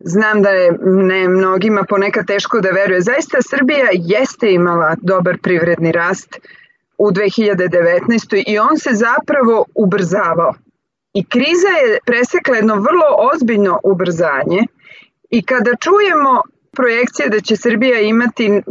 znam 0.00 0.42
da 0.42 0.48
je 0.48 0.78
ne 0.82 1.28
mnogima 1.28 1.84
ponekad 1.88 2.26
teško 2.26 2.60
da 2.60 2.70
veruje. 2.70 3.00
Zaista 3.00 3.38
Srbija 3.42 3.88
jeste 3.92 4.52
imala 4.52 4.96
dobar 5.02 5.38
privredni 5.42 5.92
rast 5.92 6.38
u 6.98 7.10
2019. 7.10 8.42
i 8.46 8.58
on 8.58 8.78
se 8.78 8.90
zapravo 8.92 9.64
ubrzavao. 9.74 10.54
I 11.14 11.24
kriza 11.24 11.68
je 11.68 11.98
presekla 12.06 12.56
jedno 12.56 12.74
vrlo 12.74 13.06
ozbiljno 13.34 13.80
ubrzanje 13.84 14.66
i 15.30 15.42
kada 15.42 15.76
čujemo 15.76 16.42
projekcije 16.76 17.28
da 17.28 17.40
će 17.40 17.56
Srbija 17.56 18.00
imati 18.00 18.62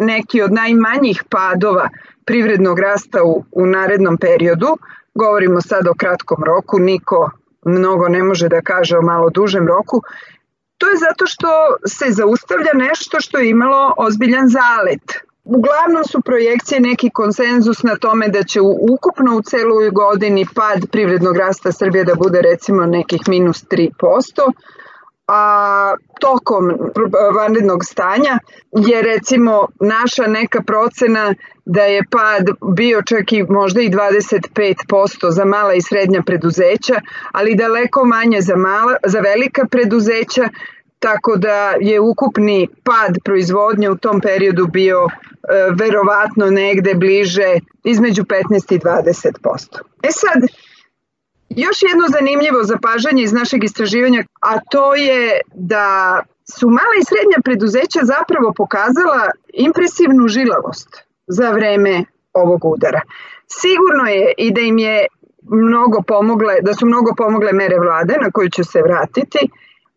neki 0.00 0.42
od 0.42 0.52
najmanjih 0.52 1.24
padova 1.30 1.88
privrednog 2.24 2.78
rasta 2.78 3.22
u, 3.24 3.44
u 3.52 3.66
narednom 3.66 4.16
periodu, 4.16 4.76
govorimo 5.14 5.60
sad 5.60 5.86
o 5.88 5.94
kratkom 5.94 6.44
roku, 6.44 6.78
niko 6.78 7.30
mnogo 7.64 8.08
ne 8.08 8.22
može 8.22 8.48
da 8.48 8.60
kaže 8.60 8.98
o 8.98 9.02
malo 9.02 9.30
dužem 9.30 9.68
roku, 9.68 10.02
to 10.82 10.88
je 10.90 10.96
zato 10.96 11.26
što 11.26 11.48
se 11.86 12.06
zaustavlja 12.10 12.72
nešto 12.74 13.20
što 13.20 13.38
je 13.38 13.50
imalo 13.50 13.94
ozbiljan 13.96 14.48
zalet. 14.48 15.06
Uglavnom 15.44 16.04
su 16.04 16.20
projekcije 16.20 16.80
neki 16.80 17.10
konsenzus 17.10 17.82
na 17.82 17.96
tome 17.96 18.28
da 18.28 18.42
će 18.42 18.60
ukupno 18.92 19.36
u 19.36 19.42
celoj 19.42 19.90
godini 19.90 20.46
pad 20.54 20.86
privrednog 20.92 21.36
rasta 21.36 21.72
Srbije 21.72 22.04
da 22.04 22.14
bude 22.14 22.42
recimo 22.42 22.86
nekih 22.86 23.20
minus 23.28 23.64
3%, 23.64 24.52
a 25.28 25.94
tokom 26.20 26.72
vanrednog 27.34 27.84
stanja 27.84 28.38
je 28.72 29.02
recimo 29.02 29.68
naša 29.80 30.26
neka 30.26 30.62
procena 30.62 31.34
da 31.64 31.82
je 31.82 32.02
pad 32.10 32.46
bio 32.76 33.02
čak 33.02 33.32
i 33.32 33.42
možda 33.42 33.80
i 33.80 33.90
25% 33.90 35.30
za 35.30 35.44
mala 35.44 35.74
i 35.74 35.82
srednja 35.82 36.22
preduzeća, 36.22 37.00
ali 37.32 37.54
daleko 37.54 38.04
manje 38.04 38.40
za, 38.40 38.56
mala, 38.56 38.96
za 39.04 39.20
velika 39.20 39.66
preduzeća, 39.70 40.48
tako 40.98 41.36
da 41.36 41.74
je 41.80 42.00
ukupni 42.00 42.68
pad 42.84 43.18
proizvodnje 43.24 43.90
u 43.90 43.96
tom 43.96 44.20
periodu 44.20 44.66
bio 44.66 45.06
e, 45.06 45.10
verovatno 45.78 46.50
negde 46.50 46.94
bliže 46.94 47.58
između 47.84 48.22
15 48.22 48.74
i 48.74 48.78
20%. 48.78 49.78
E 50.02 50.08
sad, 50.10 50.42
Još 51.56 51.82
jedno 51.82 52.06
zanimljivo 52.08 52.62
zapažanje 52.62 53.22
iz 53.22 53.32
našeg 53.32 53.64
istraživanja, 53.64 54.24
a 54.40 54.60
to 54.70 54.94
je 54.94 55.40
da 55.54 56.20
su 56.56 56.66
mala 56.66 56.94
i 57.00 57.04
srednja 57.04 57.38
preduzeća 57.44 58.00
zapravo 58.02 58.52
pokazala 58.56 59.30
impresivnu 59.52 60.28
žilavost 60.28 60.88
za 61.26 61.50
vreme 61.50 62.04
ovog 62.32 62.64
udara. 62.64 63.00
Sigurno 63.46 64.04
je 64.04 64.32
i 64.38 64.52
da 64.52 64.60
im 64.60 64.78
je 64.78 65.06
mnogo 65.42 66.02
pomogle, 66.02 66.54
da 66.62 66.74
su 66.74 66.86
mnogo 66.86 67.14
pomogle 67.16 67.52
mere 67.52 67.78
vlade 67.78 68.14
na 68.22 68.30
koju 68.30 68.50
ću 68.50 68.64
se 68.64 68.82
vratiti, 68.82 69.50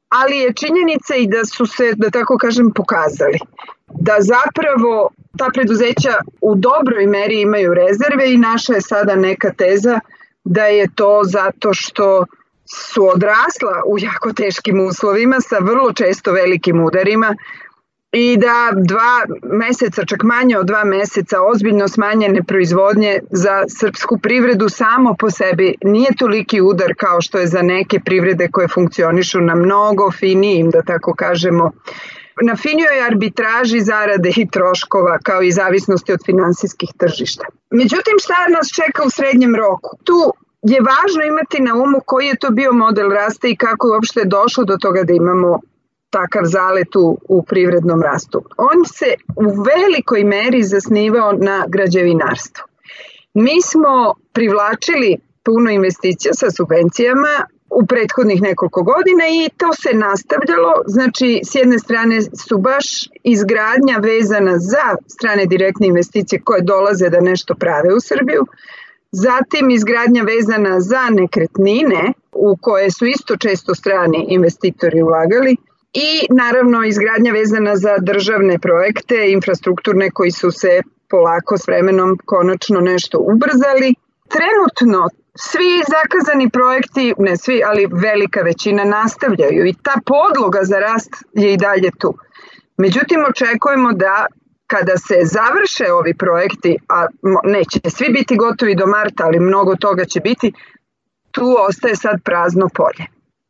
ali 0.09 0.37
je 0.37 0.53
činjenica 0.53 1.15
i 1.15 1.27
da 1.27 1.45
su 1.45 1.65
se, 1.65 1.93
da 1.95 2.09
tako 2.09 2.37
kažem, 2.37 2.71
pokazali. 2.75 3.39
Da 3.87 4.15
zapravo 4.19 5.09
ta 5.37 5.49
preduzeća 5.53 6.13
u 6.41 6.55
dobroj 6.55 7.07
meri 7.07 7.41
imaju 7.41 7.73
rezerve 7.73 8.33
i 8.33 8.37
naša 8.37 8.73
je 8.73 8.81
sada 8.81 9.15
neka 9.15 9.53
teza 9.53 9.99
da 10.45 10.65
je 10.65 10.87
to 10.95 11.21
zato 11.23 11.73
što 11.73 12.25
su 12.65 13.07
odrasla 13.13 13.81
u 13.87 13.99
jako 13.99 14.33
teškim 14.33 14.79
uslovima 14.87 15.41
sa 15.41 15.57
vrlo 15.59 15.93
često 15.93 16.31
velikim 16.31 16.83
udarima 16.85 17.35
i 18.11 18.37
da 18.37 18.71
dva 18.73 19.25
meseca, 19.43 20.05
čak 20.05 20.23
manje 20.23 20.57
od 20.57 20.65
dva 20.65 20.83
meseca, 20.83 21.41
ozbiljno 21.41 21.87
smanjene 21.87 22.43
proizvodnje 22.43 23.19
za 23.31 23.63
srpsku 23.79 24.17
privredu 24.17 24.69
samo 24.69 25.15
po 25.19 25.31
sebi 25.31 25.75
nije 25.83 26.09
toliki 26.19 26.61
udar 26.61 26.93
kao 26.97 27.21
što 27.21 27.39
je 27.39 27.47
za 27.47 27.61
neke 27.61 27.99
privrede 27.99 28.47
koje 28.51 28.67
funkcionišu 28.67 29.41
na 29.41 29.55
mnogo 29.55 30.11
finijim, 30.11 30.69
da 30.69 30.81
tako 30.81 31.13
kažemo, 31.13 31.71
na 32.41 32.55
finijoj 32.55 33.01
arbitraži 33.07 33.79
zarade 33.81 34.31
i 34.35 34.47
troškova 34.49 35.17
kao 35.23 35.41
i 35.41 35.51
zavisnosti 35.51 36.13
od 36.13 36.19
finansijskih 36.25 36.89
tržišta. 36.97 37.45
Međutim, 37.71 38.15
šta 38.19 38.47
nas 38.49 38.67
čeka 38.75 39.03
u 39.05 39.09
srednjem 39.09 39.55
roku? 39.55 39.97
Tu 40.03 40.33
je 40.73 40.81
važno 40.81 41.23
imati 41.23 41.59
na 41.61 41.73
umu 41.75 41.99
koji 42.05 42.27
je 42.27 42.35
to 42.35 42.49
bio 42.49 42.71
model 42.73 43.09
rasta 43.09 43.47
i 43.47 43.55
kako 43.55 43.87
je 43.87 43.93
uopšte 43.93 44.21
došlo 44.25 44.63
do 44.63 44.77
toga 44.77 45.03
da 45.03 45.13
imamo 45.13 45.59
takav 46.09 46.43
zalet 46.45 46.95
u, 46.95 47.17
u 47.29 47.43
privrednom 47.43 48.01
rastu. 48.01 48.43
On 48.57 48.85
se 48.85 49.13
u 49.35 49.45
velikoj 49.63 50.23
meri 50.23 50.63
zasnivao 50.63 51.33
na 51.33 51.65
građevinarstvu. 51.67 52.63
Mi 53.33 53.61
smo 53.61 54.13
privlačili 54.33 55.17
puno 55.43 55.71
investicija 55.71 56.33
sa 56.33 56.51
subvencijama 56.51 57.33
u 57.69 57.85
prethodnih 57.85 58.41
nekoliko 58.41 58.83
godina 58.83 59.23
i 59.27 59.49
to 59.57 59.73
se 59.73 59.97
nastavljalo, 59.97 60.73
znači 60.87 61.41
s 61.49 61.55
jedne 61.55 61.79
strane 61.79 62.21
su 62.21 62.57
baš 62.57 62.85
izgradnja 63.23 63.97
vezana 64.01 64.57
za 64.57 64.87
strane 65.07 65.45
direktne 65.45 65.87
investicije 65.87 66.41
koje 66.45 66.61
dolaze 66.61 67.09
da 67.09 67.21
nešto 67.21 67.55
prave 67.55 67.93
u 67.93 67.99
Srbiju, 67.99 68.45
zatim 69.23 69.69
izgradnja 69.69 70.23
vezana 70.23 70.79
za 70.79 71.09
nekretnine 71.09 72.13
u 72.31 72.57
koje 72.61 72.91
su 72.91 73.05
isto 73.05 73.37
često 73.37 73.75
strani 73.75 74.25
investitori 74.29 75.01
ulagali 75.01 75.55
i 75.93 76.27
naravno 76.29 76.83
izgradnja 76.83 77.31
vezana 77.31 77.75
za 77.75 77.97
državne 77.97 78.59
projekte, 78.59 79.31
infrastrukturne 79.31 80.09
koji 80.11 80.31
su 80.31 80.51
se 80.51 80.81
polako 81.09 81.57
s 81.57 81.67
vremenom 81.67 82.17
konačno 82.25 82.79
nešto 82.79 83.17
ubrzali. 83.19 83.95
Trenutno 84.27 85.09
svi 85.35 85.83
zakazani 85.95 86.49
projekti, 86.49 87.13
ne 87.17 87.37
svi, 87.37 87.61
ali 87.65 87.87
velika 87.91 88.41
većina 88.41 88.83
nastavljaju 88.83 89.65
i 89.65 89.73
ta 89.83 89.95
podloga 90.05 90.59
za 90.63 90.79
rast 90.79 91.13
je 91.33 91.53
i 91.53 91.57
dalje 91.57 91.91
tu. 91.99 92.13
Međutim, 92.77 93.25
očekujemo 93.29 93.93
da 93.93 94.25
kada 94.67 94.97
se 94.97 95.15
završe 95.23 95.93
ovi 95.93 96.13
projekti, 96.13 96.77
a 96.89 97.07
neće 97.43 97.79
svi 97.89 98.09
biti 98.09 98.35
gotovi 98.35 98.75
do 98.75 98.87
marta, 98.87 99.23
ali 99.25 99.39
mnogo 99.39 99.75
toga 99.75 100.05
će 100.05 100.19
biti, 100.19 100.53
tu 101.31 101.55
ostaje 101.69 101.95
sad 101.95 102.23
prazno 102.23 102.69
polje. 102.75 103.05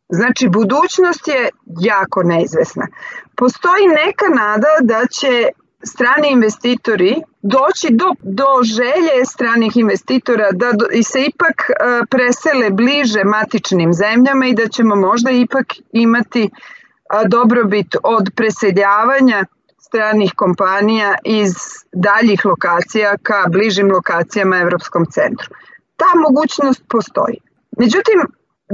Znači, 0.09 0.49
budućnost 0.49 1.27
je 1.27 1.49
jako 1.79 2.23
neizvesna. 2.23 2.87
Postoji 3.35 3.87
neka 3.87 4.25
nada 4.35 4.67
da 4.81 5.05
će 5.07 5.49
strani 5.83 6.31
investitori 6.31 7.21
doći 7.41 7.87
do, 7.91 8.05
do 8.21 8.45
želje 8.63 9.25
stranih 9.25 9.77
investitora 9.77 10.51
da 10.51 10.71
do, 10.71 10.85
i 10.93 11.03
se 11.03 11.19
ipak 11.21 11.57
uh, 11.69 12.07
presele 12.09 12.69
bliže 12.69 13.23
matičnim 13.23 13.93
zemljama 13.93 14.45
i 14.45 14.53
da 14.53 14.67
ćemo 14.67 14.95
možda 14.95 15.31
ipak 15.31 15.65
imati 15.91 16.43
uh, 16.43 17.29
dobrobit 17.29 17.95
od 18.03 18.29
preseljavanja 18.35 19.45
stranih 19.87 20.31
kompanija 20.35 21.15
iz 21.23 21.53
daljih 21.93 22.45
lokacija 22.45 23.17
ka 23.23 23.45
bližim 23.49 23.91
lokacijama 23.91 24.57
Evropskom 24.57 25.05
centru. 25.11 25.49
Ta 25.95 26.05
mogućnost 26.15 26.83
postoji. 26.89 27.37
Međutim, 27.77 28.19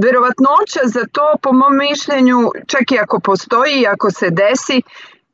verovatnoća 0.04 0.80
za 0.84 1.04
to, 1.12 1.34
po 1.42 1.52
mom 1.52 1.76
mišljenju, 1.76 2.50
čak 2.66 2.92
i 2.92 2.98
ako 2.98 3.20
postoji 3.20 3.74
i 3.80 3.86
ako 3.86 4.10
se 4.10 4.30
desi, 4.30 4.82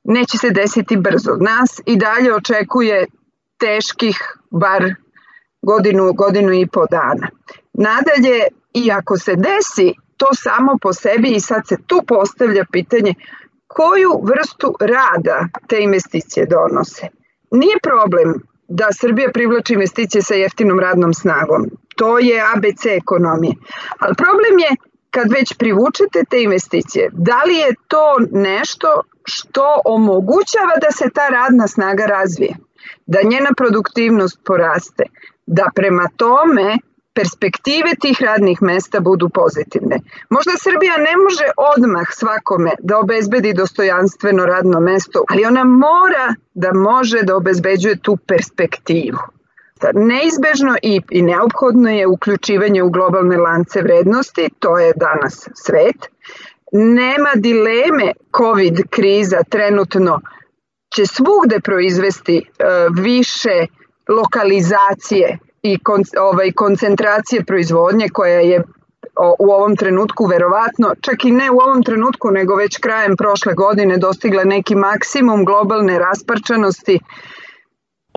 neće 0.05 0.39
se 0.39 0.51
desiti 0.51 0.97
brzo. 0.97 1.37
Nas 1.41 1.81
i 1.87 1.97
dalje 1.97 2.35
očekuje 2.35 3.07
teških 3.59 4.19
bar 4.51 4.95
godinu, 5.63 6.13
godinu 6.13 6.53
i 6.53 6.67
po 6.67 6.87
dana. 6.91 7.29
Nadalje, 7.73 8.39
i 8.75 8.91
ako 8.93 9.19
se 9.19 9.35
desi 9.37 9.95
to 10.17 10.29
samo 10.35 10.79
po 10.83 10.93
sebi 10.93 11.31
i 11.31 11.41
sad 11.41 11.67
se 11.67 11.77
tu 11.87 12.03
postavlja 12.07 12.65
pitanje 12.73 13.15
koju 13.69 14.21
vrstu 14.23 14.75
rada 14.81 15.49
te 15.69 15.81
investicije 15.81 16.47
donose. 16.47 17.09
Nije 17.51 17.77
problem 17.83 18.35
da 18.69 18.89
Srbija 18.93 19.31
privlači 19.33 19.73
investicije 19.73 20.23
sa 20.23 20.35
jeftinom 20.35 20.81
radnom 20.81 21.15
snagom. 21.15 21.67
To 21.97 22.19
je 22.19 22.43
ABC 22.55 22.87
ekonomije. 22.87 23.55
Ali 23.99 24.15
problem 24.15 24.59
je 24.59 24.71
kad 25.11 25.33
već 25.33 25.57
privučete 25.59 26.25
te 26.31 26.43
investicije, 26.43 27.11
da 27.13 27.43
li 27.45 27.55
je 27.55 27.75
to 27.89 28.17
nešto 28.31 29.03
što 29.25 29.81
omogućava 29.85 30.77
da 30.83 30.91
se 30.91 31.11
ta 31.15 31.29
radna 31.29 31.67
snaga 31.67 32.07
razvije, 32.07 32.57
da 33.07 33.19
njena 33.23 33.51
produktivnost 33.57 34.41
poraste, 34.45 35.05
da 35.47 35.71
prema 35.75 36.09
tome 36.17 36.79
perspektive 37.19 37.95
tih 38.01 38.19
radnih 38.23 38.59
mesta 38.63 39.01
budu 39.01 39.29
pozitivne. 39.29 39.97
Možda 40.31 40.53
Srbija 40.63 40.97
ne 40.97 41.15
može 41.25 41.47
odmah 41.57 42.07
svakome 42.13 42.73
da 42.79 42.99
obezbedi 42.99 43.53
dostojanstveno 43.53 44.47
radno 44.47 44.81
mesto, 44.81 45.25
ali 45.29 45.45
ona 45.45 45.65
mora 45.65 46.27
da 46.55 46.73
može 46.73 47.23
da 47.23 47.37
obezbeđuje 47.37 47.99
tu 47.99 48.17
perspektivu. 48.17 49.19
Neizbežno 49.95 50.77
i, 50.83 51.01
i 51.11 51.23
neophodno 51.23 51.91
je 51.91 52.07
uključivanje 52.07 52.83
u 52.83 52.91
globalne 52.91 53.37
lance 53.37 53.83
vrednosti, 53.83 54.49
to 54.59 54.79
je 54.79 54.93
danas 54.97 55.49
svet. 55.55 56.09
Nema 56.73 57.31
dileme 57.35 58.13
COVID 58.37 58.81
kriza 58.91 59.43
trenutno 59.51 60.21
će 60.95 61.07
svugde 61.07 61.61
proizvesti 61.61 62.39
uh, 62.39 63.03
više 63.03 63.67
lokalizacije 64.09 65.39
i 65.63 65.79
kon, 65.79 66.03
ovaj, 66.21 66.53
koncentracije 66.53 67.45
proizvodnje 67.45 68.09
koja 68.13 68.41
je 68.41 68.63
u 69.39 69.51
ovom 69.51 69.77
trenutku 69.77 70.27
verovatno, 70.27 70.95
čak 71.01 71.25
i 71.25 71.31
ne 71.31 71.51
u 71.51 71.59
ovom 71.59 71.83
trenutku, 71.83 72.31
nego 72.31 72.55
već 72.55 72.79
krajem 72.79 73.17
prošle 73.17 73.55
godine 73.55 73.97
dostigla 73.97 74.45
neki 74.45 74.75
maksimum 74.75 75.45
globalne 75.45 75.99
rasparčanosti 75.99 77.01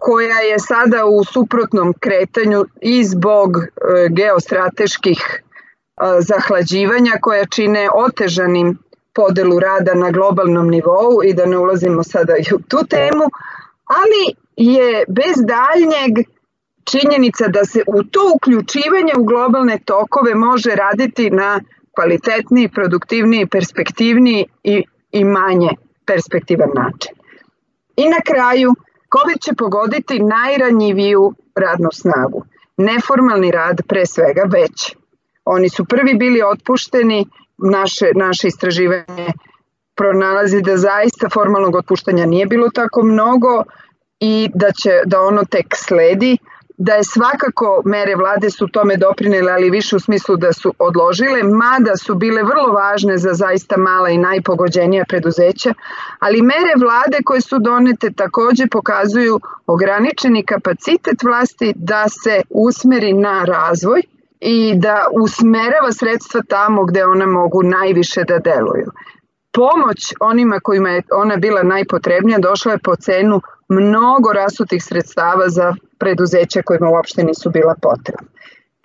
koja 0.02 0.40
je 0.40 0.60
sada 0.60 1.06
u 1.06 1.24
suprotnom 1.24 1.94
kretanju 2.00 2.66
i 2.82 3.04
zbog 3.04 3.58
e, 3.58 3.64
geostrateških 4.10 5.20
e, 5.22 5.42
zahlađivanja 6.20 7.12
koja 7.22 7.46
čine 7.46 7.90
otežanim 7.96 8.78
podelu 9.14 9.60
rada 9.60 9.94
na 9.94 10.12
globalnom 10.12 10.68
nivou 10.68 11.24
i 11.24 11.34
da 11.34 11.46
ne 11.46 11.58
ulazimo 11.58 12.04
sada 12.04 12.34
i 12.38 12.54
u 12.56 12.60
tu 12.68 12.78
temu, 12.90 13.26
ali 13.86 14.36
je 14.56 15.06
bez 15.08 15.36
daljnjeg 15.38 16.28
činjenica 16.92 17.48
da 17.48 17.66
se 17.66 17.84
u 17.88 18.04
to 18.04 18.32
uključivanje 18.36 19.14
u 19.20 19.24
globalne 19.24 19.80
tokove 19.86 20.36
može 20.36 20.76
raditi 20.76 21.30
na 21.30 21.60
kvalitetniji, 21.96 22.70
produktivniji, 22.70 23.48
perspektivniji 23.48 24.46
i, 24.64 24.84
i 25.12 25.24
manje 25.24 25.70
perspektivan 26.06 26.70
način. 26.76 27.14
I 27.96 28.10
na 28.10 28.22
kraju, 28.26 28.74
COVID 29.14 29.40
će 29.42 29.54
pogoditi 29.54 30.20
najranjiviju 30.20 31.34
radnu 31.56 31.90
snagu. 31.94 32.46
Neformalni 32.78 33.52
rad 33.52 33.82
pre 33.88 34.06
svega 34.06 34.42
već. 34.42 34.96
Oni 35.46 35.70
su 35.70 35.86
prvi 35.86 36.14
bili 36.14 36.42
otpušteni, 36.42 37.28
naše, 37.58 38.12
naše 38.16 38.48
istraživanje 38.48 39.28
pronalazi 39.96 40.62
da 40.62 40.78
zaista 40.78 41.30
formalnog 41.30 41.76
otpuštanja 41.76 42.26
nije 42.26 42.46
bilo 42.46 42.70
tako 42.70 43.04
mnogo 43.04 43.64
i 44.20 44.50
da 44.56 44.72
će 44.72 45.02
da 45.06 45.22
ono 45.22 45.46
tek 45.46 45.66
sledi, 45.76 46.38
da 46.84 46.94
je 46.94 47.04
svakako 47.04 47.82
mere 47.86 48.16
vlade 48.16 48.50
su 48.50 48.68
tome 48.68 48.98
doprinele, 48.98 49.52
ali 49.52 49.70
više 49.70 49.96
u 49.96 50.00
smislu 50.00 50.36
da 50.38 50.54
su 50.54 50.74
odložile, 50.80 51.44
mada 51.44 51.98
su 51.98 52.16
bile 52.16 52.44
vrlo 52.44 52.74
važne 52.74 53.18
za 53.18 53.34
zaista 53.34 53.78
mala 53.78 54.10
i 54.10 54.18
najpogođenija 54.18 55.06
preduzeća, 55.10 55.74
ali 56.20 56.42
mere 56.42 56.74
vlade 56.78 57.18
koje 57.26 57.42
su 57.42 57.60
donete 57.60 58.12
takođe 58.12 58.68
pokazuju 58.68 59.40
ograničeni 59.68 60.46
kapacitet 60.46 61.24
vlasti 61.24 61.74
da 61.76 62.06
se 62.10 62.42
usmeri 62.50 63.14
na 63.14 63.46
razvoj 63.46 64.02
i 64.40 64.74
da 64.76 65.06
usmerava 65.24 65.92
sredstva 65.92 66.42
tamo 66.50 66.86
gde 66.86 67.06
one 67.06 67.26
mogu 67.26 67.64
najviše 67.64 68.24
da 68.24 68.40
deluju. 68.40 68.92
Pomoć 69.54 70.14
onima 70.20 70.60
kojima 70.64 70.90
je 70.90 71.04
ona 71.12 71.36
bila 71.38 71.64
najpotrebnija 71.64 72.40
došla 72.40 72.72
je 72.72 72.78
po 72.84 72.96
cenu 72.96 73.42
mnogo 73.72 74.34
rasutih 74.34 74.84
sredstava 74.84 75.50
za 75.50 75.76
preduzeća 76.00 76.62
kojima 76.62 76.90
uopšte 76.90 77.24
nisu 77.24 77.50
bila 77.50 77.76
potrebna. 77.82 78.28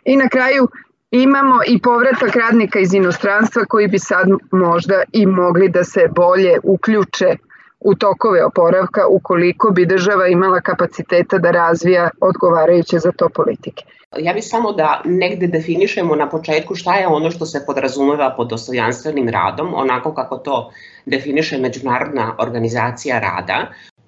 I 0.05 0.17
na 0.17 0.29
kraju 0.29 0.69
imamo 1.11 1.61
i 1.67 1.81
povratak 1.83 2.37
radnika 2.37 2.79
iz 2.79 2.95
inostranstva 2.95 3.65
koji 3.65 3.89
bi 3.89 3.99
sad 3.99 4.29
možda 4.53 5.03
i 5.13 5.27
mogli 5.27 5.69
da 5.69 5.85
se 5.85 6.09
bolje 6.17 6.59
uključe 6.63 7.37
u 7.81 7.95
tokove 7.95 8.45
oporavka 8.45 9.07
ukoliko 9.07 9.71
bi 9.71 9.87
država 9.87 10.27
imala 10.27 10.61
kapaciteta 10.61 11.39
da 11.39 11.51
razvija 11.51 12.11
odgovarajuće 12.21 12.99
za 12.99 13.13
to 13.13 13.29
politike. 13.29 13.85
Ja 14.19 14.33
bih 14.33 14.45
samo 14.47 14.73
da 14.73 15.03
negde 15.05 15.47
definišemo 15.47 16.17
na 16.17 16.29
početku 16.29 16.75
šta 16.75 16.95
je 16.95 17.07
ono 17.07 17.31
što 17.31 17.47
se 17.47 17.63
podrazumeva 17.67 18.35
pod 18.37 18.49
dostojanstvenim 18.49 19.29
radom, 19.29 19.75
onako 19.75 20.15
kako 20.15 20.37
to 20.39 20.71
definiše 21.07 21.59
Međunarodna 21.59 22.35
organizacija 22.39 23.19
rada. 23.19 23.67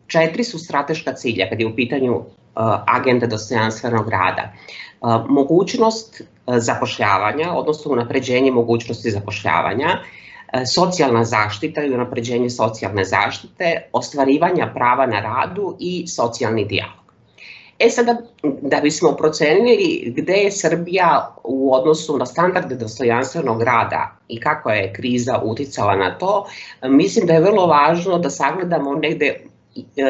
Četiri 0.08 0.44
su 0.44 0.58
strateška 0.58 1.12
cilja 1.12 1.48
kad 1.48 1.60
je 1.60 1.66
u 1.66 1.76
pitanju 1.76 2.16
uh, 2.16 2.24
agenda 2.86 3.26
dostojanstvenog 3.26 4.08
rada. 4.08 4.52
Uh, 5.00 5.30
mogućnost 5.30 6.20
uh, 6.20 6.54
zapošljavanja, 6.58 7.52
odnosno 7.52 7.92
unapređenje 7.92 8.50
mogućnosti 8.50 9.10
zapošljavanja, 9.10 9.98
socijalna 10.74 11.24
zaštita 11.24 11.82
i 11.82 11.94
unapređenje 11.94 12.50
socijalne 12.50 13.04
zaštite, 13.04 13.82
ostvarivanja 13.92 14.70
prava 14.74 15.06
na 15.06 15.20
radu 15.20 15.76
i 15.80 16.06
socijalni 16.06 16.64
dijalog. 16.64 17.08
E 17.78 17.90
sada, 17.90 18.16
da 18.42 18.80
bismo 18.80 19.12
procenili 19.12 20.12
gde 20.16 20.32
je 20.32 20.50
Srbija 20.50 21.34
u 21.44 21.74
odnosu 21.74 22.18
na 22.18 22.26
standarde 22.26 22.74
dostojanstvenog 22.74 23.62
rada 23.62 24.16
i 24.28 24.40
kako 24.40 24.70
je 24.70 24.92
kriza 24.92 25.40
uticala 25.44 25.96
na 25.96 26.18
to, 26.18 26.46
mislim 26.82 27.26
da 27.26 27.32
je 27.32 27.40
vrlo 27.40 27.66
važno 27.66 28.18
da 28.18 28.30
sagledamo 28.30 28.94
negde 28.94 29.40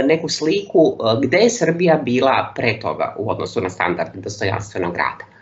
neku 0.07 0.29
sliku 0.29 0.99
gde 1.23 1.39
je 1.39 1.51
Srbija 1.51 2.01
bila 2.05 2.53
pre 2.57 2.81
toga 2.81 3.15
u 3.19 3.31
odnosu 3.31 3.61
na 3.61 3.71
standarde 3.71 4.21
dostojanstvenog 4.21 4.97
rada 4.97 5.39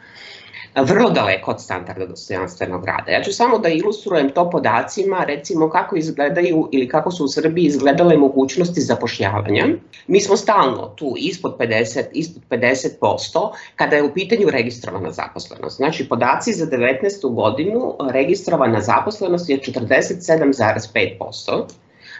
vrlo 0.82 1.10
daleko 1.10 1.50
od 1.50 1.60
standarda 1.60 2.06
dostojanstvenog 2.06 2.84
rada. 2.84 3.12
Ja 3.12 3.22
ću 3.22 3.32
samo 3.32 3.58
da 3.58 3.68
ilustrujem 3.68 4.30
to 4.30 4.50
podacima, 4.50 5.24
recimo 5.24 5.70
kako 5.70 5.96
izgledaju 5.96 6.68
ili 6.72 6.88
kako 6.88 7.10
su 7.10 7.24
u 7.24 7.28
Srbiji 7.28 7.64
izgledale 7.64 8.16
mogućnosti 8.16 8.80
zapošljavanja. 8.80 9.66
Mi 10.06 10.20
smo 10.20 10.36
stalno 10.36 10.92
tu 10.96 11.14
ispod 11.18 11.56
50, 11.58 12.02
ispod 12.12 12.42
50% 12.50 13.50
kada 13.76 13.96
je 13.96 14.02
u 14.02 14.14
pitanju 14.14 14.50
registrovana 14.50 15.12
zaposlenost. 15.12 15.76
Znači, 15.76 16.08
podaci 16.08 16.52
za 16.52 16.66
19. 16.66 17.34
godinu 17.34 17.96
registrovana 18.10 18.80
zaposlenost 18.80 19.50
je 19.50 19.58
47,5%, 19.58 21.64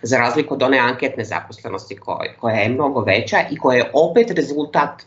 za 0.02 0.18
razliku 0.18 0.54
od 0.54 0.62
one 0.62 0.78
anketne 0.78 1.24
zaposlenosti 1.24 1.96
koja, 2.40 2.54
je 2.54 2.68
mnogo 2.68 3.00
veća 3.00 3.38
i 3.50 3.56
koja 3.56 3.76
je 3.76 3.90
opet 3.92 4.30
rezultat 4.30 5.02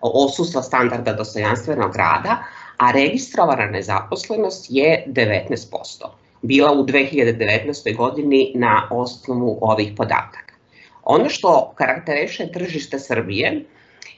osustva 0.00 0.62
standarda 0.62 1.12
dostojanstvenog 1.12 1.96
rada, 1.96 2.44
a 2.76 2.90
registrovana 2.90 3.66
nezaposlenost 3.66 4.66
je 4.68 5.04
19%. 5.06 6.06
Bila 6.42 6.72
u 6.72 6.84
2019. 6.84 7.96
godini 7.96 8.52
na 8.54 8.88
osnovu 8.90 9.58
ovih 9.60 9.92
podataka. 9.96 10.54
Ono 11.04 11.28
što 11.28 11.72
karakteriše 11.74 12.52
tržište 12.52 12.98
Srbije 12.98 13.64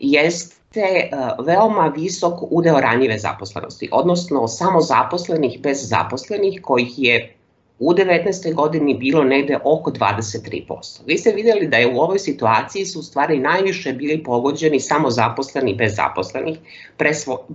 jeste 0.00 0.80
e, 0.80 1.10
veoma 1.46 1.92
visok 1.96 2.34
udeo 2.50 2.80
ranjive 2.80 3.18
zaposlenosti, 3.18 3.88
odnosno 3.92 4.48
samo 4.48 4.80
zaposlenih 4.80 5.60
bez 5.60 5.88
zaposlenih 5.88 6.60
kojih 6.62 6.92
je 6.96 7.34
u 7.84 7.92
19. 7.94 8.54
godini 8.54 8.94
bilo 8.94 9.24
negde 9.24 9.58
oko 9.64 9.90
23%. 9.90 11.00
Vi 11.06 11.18
ste 11.18 11.30
videli 11.30 11.66
da 11.66 11.76
je 11.76 11.94
u 11.94 12.00
ovoj 12.00 12.18
situaciji 12.18 12.86
su 12.86 12.98
u 12.98 13.02
stvari 13.02 13.38
najviše 13.38 13.92
bili 13.92 14.22
pogođeni 14.22 14.80
samo 14.80 15.10
zaposleni 15.10 15.74
bez 15.74 15.96
zaposlenih, 15.96 16.58
pre 16.96 17.10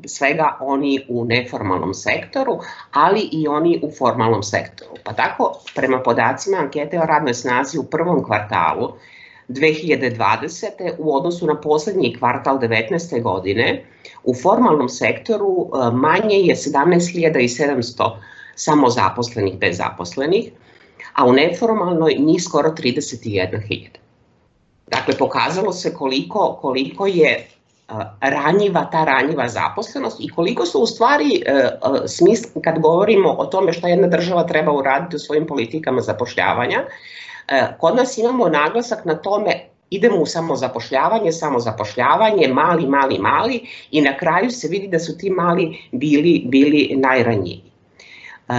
svega 0.05 0.57
oni 0.61 1.05
u 1.09 1.25
neformalnom 1.25 1.93
sektoru, 1.93 2.59
ali 2.91 3.29
i 3.31 3.47
oni 3.47 3.79
u 3.83 3.91
formalnom 3.91 4.43
sektoru. 4.43 4.91
Pa 5.03 5.13
tako, 5.13 5.59
prema 5.75 5.99
podacima 5.99 6.57
ankete 6.57 6.99
o 6.99 7.05
radnoj 7.05 7.33
snazi 7.33 7.77
u 7.77 7.83
prvom 7.83 8.23
kvartalu 8.23 8.91
2020. 9.49 10.67
u 10.97 11.15
odnosu 11.15 11.47
na 11.47 11.61
poslednji 11.61 12.15
kvartal 12.19 12.59
19. 12.59 13.21
godine, 13.21 13.85
u 14.23 14.33
formalnom 14.35 14.89
sektoru 14.89 15.69
e, 15.73 15.91
manje 15.91 16.35
je 16.35 16.55
17.700 16.55 18.36
samo 18.57 18.89
zaposlenih 18.89 19.57
bez 19.59 19.77
zaposlenih, 19.77 20.51
a 21.13 21.25
u 21.25 21.33
neformalnoj 21.33 22.15
njih 22.19 22.43
skoro 22.43 22.69
31.000. 22.69 23.87
Dakle, 24.87 25.17
pokazalo 25.17 25.73
se 25.73 25.93
koliko, 25.93 26.57
koliko 26.61 27.07
je 27.07 27.47
ranjiva 28.21 28.85
ta 28.91 29.03
ranjiva 29.05 29.47
zaposlenost 29.47 30.17
i 30.19 30.29
koliko 30.29 30.65
su 30.65 30.79
u 30.79 30.85
stvari 30.85 31.43
e, 31.45 31.69
smisl, 32.07 32.47
kad 32.63 32.79
govorimo 32.79 33.29
o 33.29 33.45
tome 33.45 33.73
šta 33.73 33.87
jedna 33.87 34.07
država 34.07 34.43
treba 34.43 34.71
uraditi 34.71 35.15
u 35.15 35.19
svojim 35.19 35.47
politikama 35.47 36.01
zapošljavanja, 36.01 36.85
e, 37.47 37.67
kod 37.79 37.95
nas 37.95 38.17
imamo 38.17 38.49
naglasak 38.49 39.05
na 39.05 39.15
tome 39.15 39.51
idemo 39.89 40.17
u 40.17 40.25
samozapošljavanje, 40.25 41.31
samozapošljavanje, 41.31 42.47
mali, 42.47 42.87
mali, 42.87 43.19
mali 43.19 43.61
i 43.91 44.01
na 44.01 44.17
kraju 44.17 44.51
se 44.51 44.67
vidi 44.67 44.87
da 44.87 44.99
su 44.99 45.17
ti 45.17 45.29
mali 45.29 45.77
bili, 45.91 46.43
bili 46.45 46.95
najranjiviji. 46.95 47.71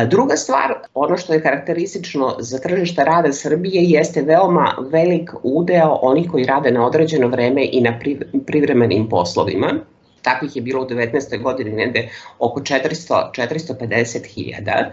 Druga 0.07 0.37
stvar, 0.37 0.75
ono 0.95 1.17
što 1.17 1.33
je 1.33 1.43
karakteristično 1.43 2.37
za 2.39 2.59
tržište 2.59 3.05
rada 3.05 3.33
Srbije 3.33 3.83
jeste 3.83 4.23
veoma 4.23 4.75
velik 4.91 5.31
udeo 5.43 5.99
onih 6.03 6.31
koji 6.31 6.45
rade 6.45 6.71
na 6.71 6.87
određeno 6.87 7.29
vreme 7.29 7.69
i 7.73 7.81
na 7.81 7.99
privremenim 8.47 9.09
poslovima. 9.09 9.73
Takvih 10.23 10.57
je 10.57 10.63
bilo 10.63 10.83
u 10.83 10.87
19. 10.87 11.43
godini 11.43 11.71
negde 11.71 12.09
oko 12.39 12.61
400, 12.61 13.31
450 13.33 14.27
hiljada. 14.27 14.91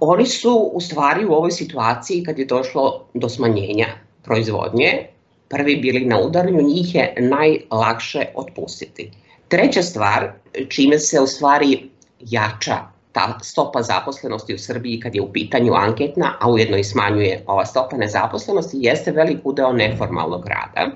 Oni 0.00 0.26
su 0.26 0.70
u 0.74 0.80
stvari 0.80 1.24
u 1.24 1.32
ovoj 1.32 1.50
situaciji 1.50 2.24
kad 2.24 2.38
je 2.38 2.44
došlo 2.44 3.04
do 3.14 3.28
smanjenja 3.28 3.86
proizvodnje, 4.22 5.06
prvi 5.48 5.76
bili 5.76 6.04
na 6.04 6.20
udaranju, 6.20 6.62
njih 6.62 6.94
je 6.94 7.14
najlakše 7.18 8.24
otpustiti. 8.34 9.10
Treća 9.48 9.82
stvar, 9.82 10.32
čime 10.68 10.98
se 10.98 11.20
u 11.20 11.26
stvari 11.26 11.90
jača 12.20 12.92
ta 13.12 13.38
stopa 13.42 13.82
zaposlenosti 13.82 14.54
u 14.54 14.58
Srbiji 14.58 15.00
kad 15.00 15.14
je 15.14 15.22
u 15.22 15.32
pitanju 15.32 15.74
anketna, 15.74 16.36
a 16.40 16.50
ujedno 16.50 16.76
i 16.76 16.84
smanjuje 16.84 17.44
ova 17.46 17.66
stopa 17.66 17.96
nezaposlenosti, 17.96 18.78
jeste 18.80 19.12
velik 19.12 19.38
udeo 19.44 19.72
neformalnog 19.72 20.46
rada. 20.46 20.90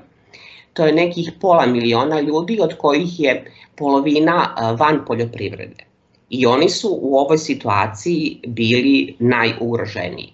To 0.72 0.86
je 0.86 0.92
nekih 0.92 1.32
pola 1.40 1.66
miliona 1.66 2.20
ljudi, 2.20 2.58
od 2.60 2.76
kojih 2.78 3.20
je 3.20 3.52
polovina 3.76 4.54
van 4.78 5.04
poljoprivrede. 5.06 5.84
I 6.30 6.46
oni 6.46 6.68
su 6.68 6.98
u 7.02 7.16
ovoj 7.16 7.38
situaciji 7.38 8.40
bili 8.46 9.16
najugroženiji. 9.18 10.32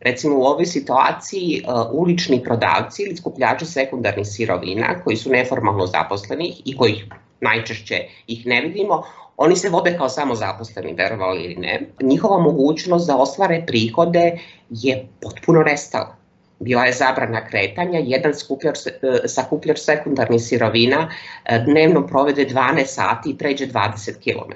Recimo 0.00 0.38
u 0.38 0.42
ovoj 0.42 0.66
situaciji 0.66 1.62
ulični 1.92 2.42
prodavci 2.42 3.02
ili 3.02 3.16
skupljači 3.16 3.66
sekundarnih 3.66 4.26
sirovina 4.26 5.00
koji 5.04 5.16
su 5.16 5.30
neformalno 5.30 5.86
zaposlenih 5.86 6.62
i 6.64 6.76
kojih 6.76 7.04
najčešće 7.40 8.00
ih 8.26 8.46
ne 8.46 8.60
vidimo, 8.60 9.02
oni 9.36 9.56
se 9.56 9.68
vode 9.68 9.96
kao 9.98 10.08
samozaposleni, 10.08 10.94
verovali 10.94 11.44
ili 11.44 11.56
ne. 11.56 11.80
Njihova 12.02 12.38
mogućnost 12.38 13.06
da 13.06 13.16
ostvare 13.16 13.64
prihode 13.66 14.38
je 14.70 15.06
potpuno 15.20 15.62
nestala 15.62 16.16
bila 16.58 16.84
je 16.84 16.92
zabrana 16.92 17.46
kretanja, 17.48 17.98
jedan 17.98 18.34
skupljar, 18.34 18.74
e, 18.74 19.28
sakupljač 19.28 19.78
sekundarnih 19.78 20.42
sirovina 20.42 21.08
e, 21.44 21.58
dnevno 21.66 22.06
provede 22.06 22.46
12 22.46 22.86
sati 22.86 23.30
i 23.30 23.38
pređe 23.38 23.66
20 23.66 24.14
km. 24.22 24.52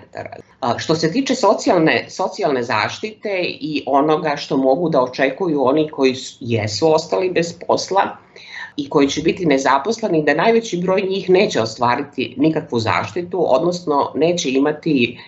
Što 0.79 0.95
se 0.95 1.13
tiče 1.13 1.35
socijalne, 1.35 2.07
socijalne 2.11 2.63
zaštite 2.63 3.43
i 3.43 3.83
onoga 3.87 4.37
što 4.37 4.57
mogu 4.57 4.89
da 4.89 5.03
očekuju 5.03 5.65
oni 5.65 5.89
koji 5.91 6.17
jesu 6.41 6.93
ostali 6.95 7.31
bez 7.31 7.55
posla, 7.67 8.17
i 8.79 8.89
koji 8.89 9.09
će 9.09 9.23
biti 9.23 9.47
nezaposleni, 9.47 10.25
da 10.25 10.35
najveći 10.35 10.81
broj 10.83 11.03
njih 11.03 11.31
neće 11.31 11.61
ostvariti 11.61 12.35
nikakvu 12.37 12.79
zaštitu, 12.79 13.45
odnosno 13.49 14.13
neće 14.15 14.51
imati 14.51 15.19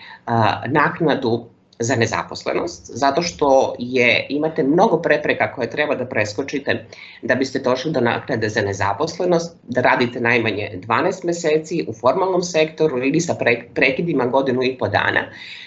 naknadu 0.67 1.45
za 1.79 1.95
nezaposlenost, 1.95 2.91
zato 2.93 3.21
što 3.21 3.75
je, 3.79 4.25
imate 4.29 4.63
mnogo 4.63 5.01
prepreka 5.01 5.53
koje 5.55 5.69
treba 5.69 5.95
da 5.95 6.05
preskočite 6.05 6.85
da 7.21 7.35
biste 7.35 7.59
došli 7.59 7.91
do 7.91 8.01
naknade 8.01 8.49
za 8.49 8.61
nezaposlenost, 8.61 9.55
da 9.63 9.81
radite 9.81 10.19
najmanje 10.19 10.79
12 10.87 11.25
meseci 11.25 11.85
u 11.87 11.93
formalnom 11.93 12.43
sektoru 12.43 12.97
ili 12.97 13.21
sa 13.21 13.35
prekidima 13.73 14.25
godinu 14.25 14.63
i 14.63 14.77
po 14.77 14.87
dana, 14.87 15.25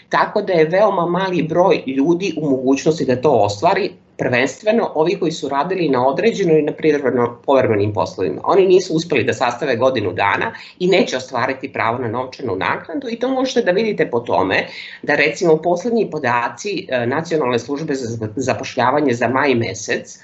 tako 0.08 0.42
da 0.42 0.52
je 0.52 0.64
veoma 0.64 1.06
mali 1.06 1.42
broj 1.42 1.82
ljudi 1.86 2.34
u 2.36 2.50
mogućnosti 2.50 3.04
da 3.04 3.20
to 3.20 3.30
ostvari, 3.30 3.90
prvenstveno 4.16 4.90
ovi 4.94 5.18
koji 5.20 5.32
su 5.32 5.48
radili 5.48 5.88
na 5.88 6.06
određeno 6.06 6.58
i 6.58 6.62
na 6.62 6.72
privremeno 6.72 7.38
povremenim 7.46 7.92
poslovima. 7.92 8.40
Oni 8.44 8.66
nisu 8.66 8.94
uspeli 8.94 9.24
da 9.24 9.32
sastave 9.32 9.76
godinu 9.76 10.12
dana 10.12 10.52
i 10.78 10.86
neće 10.86 11.16
ostvariti 11.16 11.72
pravo 11.72 11.98
na 11.98 12.08
novčanu 12.08 12.56
naknadu 12.56 13.08
i 13.10 13.18
to 13.18 13.28
možete 13.28 13.62
da 13.62 13.70
vidite 13.70 14.10
po 14.10 14.20
tome 14.20 14.66
da 15.02 15.14
recimo 15.14 15.56
poslednji 15.56 16.10
podaci 16.10 16.86
e, 16.88 17.06
Nacionalne 17.06 17.58
službe 17.58 17.94
za 17.94 18.28
zapošljavanje 18.36 19.14
za 19.14 19.28
maj 19.28 19.54
mesec 19.54 20.18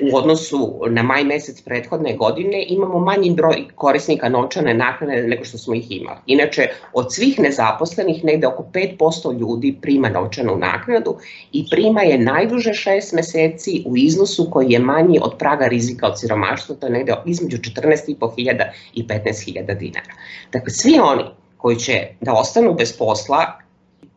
u 0.00 0.16
odnosu 0.16 0.80
na 0.88 1.02
maj 1.02 1.24
mesec 1.24 1.60
prethodne 1.62 2.16
godine 2.16 2.64
imamo 2.68 2.98
manji 2.98 3.30
broj 3.30 3.64
korisnika 3.74 4.28
novčane 4.28 4.74
naknade 4.74 5.22
nego 5.22 5.44
što 5.44 5.58
smo 5.58 5.74
ih 5.74 5.90
imali. 5.90 6.18
Inače, 6.26 6.68
od 6.92 7.14
svih 7.14 7.38
nezaposlenih 7.38 8.24
negde 8.24 8.46
oko 8.46 8.64
5% 8.72 9.38
ljudi 9.38 9.78
prima 9.82 10.08
novčanu 10.08 10.56
naknadu 10.56 11.16
i 11.52 11.64
prima 11.70 12.02
je 12.02 12.18
najduže 12.18 12.70
6 12.70 13.14
meseci 13.14 13.82
u 13.86 13.96
iznosu 13.96 14.48
koji 14.50 14.70
je 14.70 14.78
manji 14.78 15.18
od 15.22 15.38
praga 15.38 15.66
rizika 15.66 16.06
od 16.06 16.20
siromaštva, 16.20 16.74
to 16.74 16.86
je 16.86 16.92
negde 16.92 17.14
između 17.26 17.56
14.500 17.56 18.70
i 18.94 19.06
15.000 19.06 19.78
dinara. 19.78 20.12
Dakle, 20.52 20.70
svi 20.70 20.98
oni 21.02 21.24
koji 21.56 21.76
će 21.76 22.08
da 22.20 22.32
ostanu 22.32 22.74
bez 22.74 22.98
posla 22.98 23.61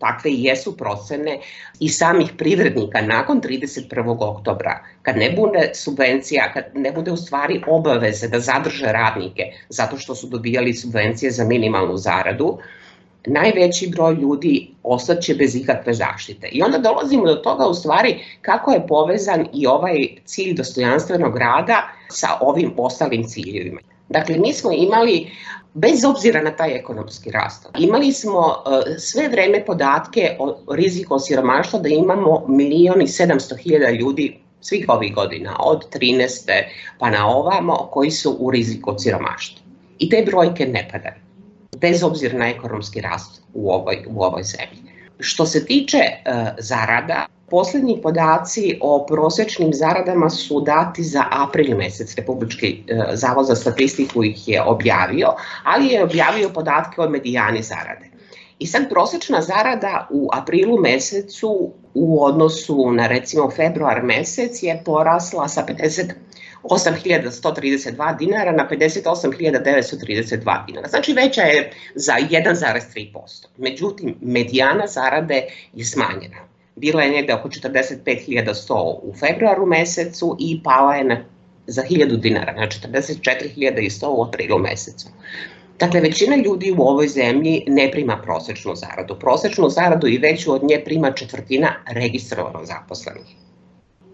takve 0.05 0.31
i 0.31 0.43
jesu 0.43 0.77
procene 0.77 1.39
i 1.79 1.89
samih 1.89 2.31
privrednika 2.37 3.01
nakon 3.01 3.41
31. 3.41 4.15
oktobra, 4.19 4.79
kad 5.01 5.17
ne 5.17 5.31
bude 5.37 5.71
subvencija, 5.73 6.51
kad 6.53 6.63
ne 6.73 6.91
bude 6.91 7.11
u 7.11 7.17
stvari 7.17 7.61
obaveze 7.67 8.27
da 8.27 8.39
zadrže 8.39 8.85
radnike 8.85 9.43
zato 9.69 9.97
što 9.97 10.15
su 10.15 10.27
dobijali 10.27 10.73
subvencije 10.73 11.31
za 11.31 11.43
minimalnu 11.43 11.97
zaradu, 11.97 12.57
najveći 13.27 13.89
broj 13.89 14.13
ljudi 14.13 14.67
ostaće 14.83 15.35
bez 15.35 15.55
ikakve 15.55 15.93
zaštite. 15.93 16.49
I 16.51 16.61
onda 16.61 16.77
dolazimo 16.77 17.25
do 17.25 17.35
toga 17.35 17.65
u 17.67 17.73
stvari 17.73 18.19
kako 18.41 18.71
je 18.71 18.87
povezan 18.87 19.47
i 19.53 19.67
ovaj 19.67 20.07
cilj 20.25 20.53
dostojanstvenog 20.53 21.37
rada 21.37 21.89
sa 22.09 22.27
ovim 22.41 22.73
ostalim 22.77 23.23
ciljevima. 23.27 23.81
Dakle, 24.09 24.37
mi 24.37 24.53
smo 24.53 24.71
imali 24.71 25.31
bez 25.73 26.05
obzira 26.05 26.41
na 26.41 26.51
taj 26.51 26.75
ekonomski 26.75 27.31
rast. 27.31 27.67
Imali 27.79 28.11
smo 28.11 28.39
uh, 28.39 28.53
sve 28.97 29.27
vreme 29.27 29.65
podatke 29.65 30.37
o 30.39 30.57
riziku 30.73 31.13
od 31.13 31.25
siromaštva 31.25 31.79
da 31.79 31.89
imamo 31.89 32.45
milion 32.47 33.01
i 33.01 33.07
700 33.07 33.57
hiljada 33.57 33.89
ljudi 33.89 34.39
svih 34.61 34.85
ovih 34.87 35.15
godina, 35.15 35.55
od 35.59 35.85
13. 35.93 36.63
pa 36.99 37.09
na 37.09 37.27
ovamo, 37.27 37.75
koji 37.91 38.11
su 38.11 38.37
u 38.39 38.51
riziku 38.51 38.89
od 38.89 39.03
siromaštva. 39.03 39.65
I 39.99 40.09
te 40.09 40.23
brojke 40.25 40.65
ne 40.65 40.87
padaju, 40.91 41.21
bez 41.77 42.03
obzira 42.03 42.37
na 42.37 42.49
ekonomski 42.49 43.01
rast 43.01 43.41
u 43.53 43.71
ovoj, 43.71 44.05
u 44.07 44.23
ovoj 44.23 44.43
zemlji. 44.43 44.91
Što 45.19 45.45
se 45.45 45.65
tiče 45.65 45.97
uh, 45.97 46.47
zarada, 46.57 47.25
Poslednji 47.49 47.99
podaci 48.01 48.79
o 48.81 49.05
prosečnim 49.05 49.73
zaradama 49.73 50.29
su 50.29 50.61
dati 50.61 51.03
za 51.03 51.23
april 51.31 51.77
mesec. 51.77 52.15
Republički 52.15 52.67
e, 52.87 53.03
zavod 53.13 53.45
za 53.45 53.55
statistiku 53.55 54.23
ih 54.23 54.47
je 54.47 54.61
objavio, 54.61 55.27
ali 55.63 55.87
je 55.87 56.03
objavio 56.03 56.49
podatke 56.49 57.01
o 57.01 57.09
medijani 57.09 57.61
zarade. 57.61 58.09
I 58.59 58.67
sad 58.67 58.89
prosečna 58.89 59.41
zarada 59.41 60.07
u 60.11 60.29
aprilu 60.33 60.79
mesecu 60.79 61.71
u 61.93 62.23
odnosu 62.23 62.91
na 62.91 63.07
recimo 63.07 63.51
februar 63.51 64.03
mesec 64.03 64.63
je 64.63 64.81
porasla 64.85 65.47
sa 65.47 65.65
58.132 66.63 68.17
dinara 68.17 68.51
na 68.51 68.67
58.932 68.71 70.65
dinara. 70.65 70.87
Znači 70.87 71.13
veća 71.13 71.41
je 71.41 71.71
za 71.95 72.13
1,3%. 72.13 73.45
Međutim, 73.57 74.15
medijana 74.21 74.87
zarade 74.87 75.45
je 75.73 75.85
smanjena 75.85 76.54
bila 76.75 77.03
je 77.03 77.11
negde 77.11 77.33
oko 77.33 77.49
45.100 77.49 78.99
u 79.03 79.13
februaru 79.19 79.65
mesecu 79.65 80.35
i 80.39 80.63
pala 80.63 80.95
je 80.95 81.03
na, 81.03 81.23
za 81.67 81.83
1000 81.89 82.19
dinara, 82.19 82.53
na 82.53 82.67
44.100 82.67 84.07
u 84.07 84.23
aprilu 84.23 84.59
mesecu. 84.59 85.07
Dakle, 85.79 86.01
većina 86.01 86.35
ljudi 86.35 86.75
u 86.77 86.81
ovoj 86.81 87.07
zemlji 87.07 87.63
ne 87.67 87.91
prima 87.91 88.17
prosečnu 88.23 88.75
zaradu. 88.75 89.19
Prosečnu 89.19 89.69
zaradu 89.69 90.07
i 90.07 90.17
veću 90.17 90.53
od 90.53 90.63
nje 90.63 90.81
prima 90.85 91.11
četvrtina 91.11 91.75
registrovano 91.87 92.65
zaposlenih. 92.65 93.35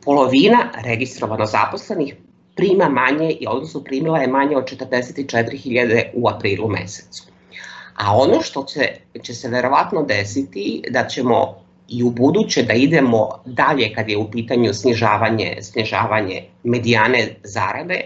Polovina 0.06 0.72
registrovano 0.84 1.46
zaposlenih 1.46 2.16
prima 2.56 2.90
manje, 2.90 3.32
i 3.32 3.48
odnosno 3.48 3.84
primila 3.84 4.20
je 4.20 4.28
manje 4.28 4.58
od 4.58 4.64
44.000 4.64 6.04
u 6.14 6.30
aprilu 6.30 6.70
mesecu. 6.70 7.24
A 7.96 8.18
ono 8.18 8.42
što 8.42 8.64
će, 8.64 8.88
će 9.22 9.34
se 9.34 9.50
verovatno 9.50 10.04
desiti 10.04 10.84
da 10.90 11.08
ćemo 11.08 11.64
i 11.92 12.04
u 12.04 12.10
buduće 12.10 12.64
da 12.64 12.74
idemo 12.74 13.30
dalje 13.46 13.94
kad 13.94 14.10
je 14.10 14.18
u 14.18 14.32
pitanju 14.32 14.74
snižavanje, 14.74 15.58
snižavanje 15.62 16.44
medijane 16.64 17.28
zarade, 17.44 18.02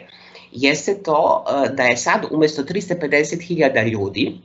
jeste 0.51 1.03
to 1.03 1.45
e, 1.47 1.69
da 1.75 1.83
je 1.83 1.97
sad 1.97 2.25
umesto 2.31 2.63
350.000 2.63 3.89
ljudi 3.91 4.37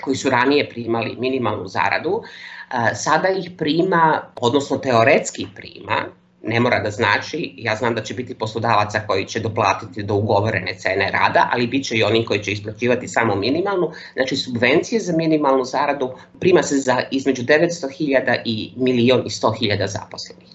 koji 0.00 0.16
su 0.16 0.30
ranije 0.30 0.68
primali 0.68 1.16
minimalnu 1.18 1.68
zaradu, 1.68 2.22
e, 2.22 2.94
sada 2.94 3.28
ih 3.28 3.50
prima, 3.58 4.22
odnosno 4.40 4.78
teoretski 4.78 5.46
prima, 5.54 6.04
ne 6.46 6.60
mora 6.60 6.80
da 6.82 6.90
znači, 6.90 7.54
ja 7.56 7.76
znam 7.76 7.94
da 7.94 8.02
će 8.02 8.14
biti 8.14 8.34
poslodavaca 8.34 9.00
koji 9.06 9.24
će 9.24 9.40
doplatiti 9.40 10.02
do 10.02 10.14
ugovorene 10.14 10.74
cene 10.78 11.10
rada, 11.10 11.48
ali 11.52 11.66
bit 11.66 11.86
će 11.86 11.96
i 11.96 12.02
oni 12.02 12.24
koji 12.26 12.42
će 12.42 12.52
isplaćivati 12.52 13.08
samo 13.08 13.34
minimalnu, 13.34 13.90
znači 14.12 14.36
subvencije 14.36 15.00
za 15.00 15.16
minimalnu 15.16 15.64
zaradu 15.64 16.10
prima 16.40 16.62
se 16.62 16.76
za 16.76 17.02
između 17.10 17.42
900.000 17.42 18.42
i 18.44 18.72
milion 18.76 19.20
i 19.20 19.28
100.000 19.28 19.86
zaposlenih. 19.86 20.48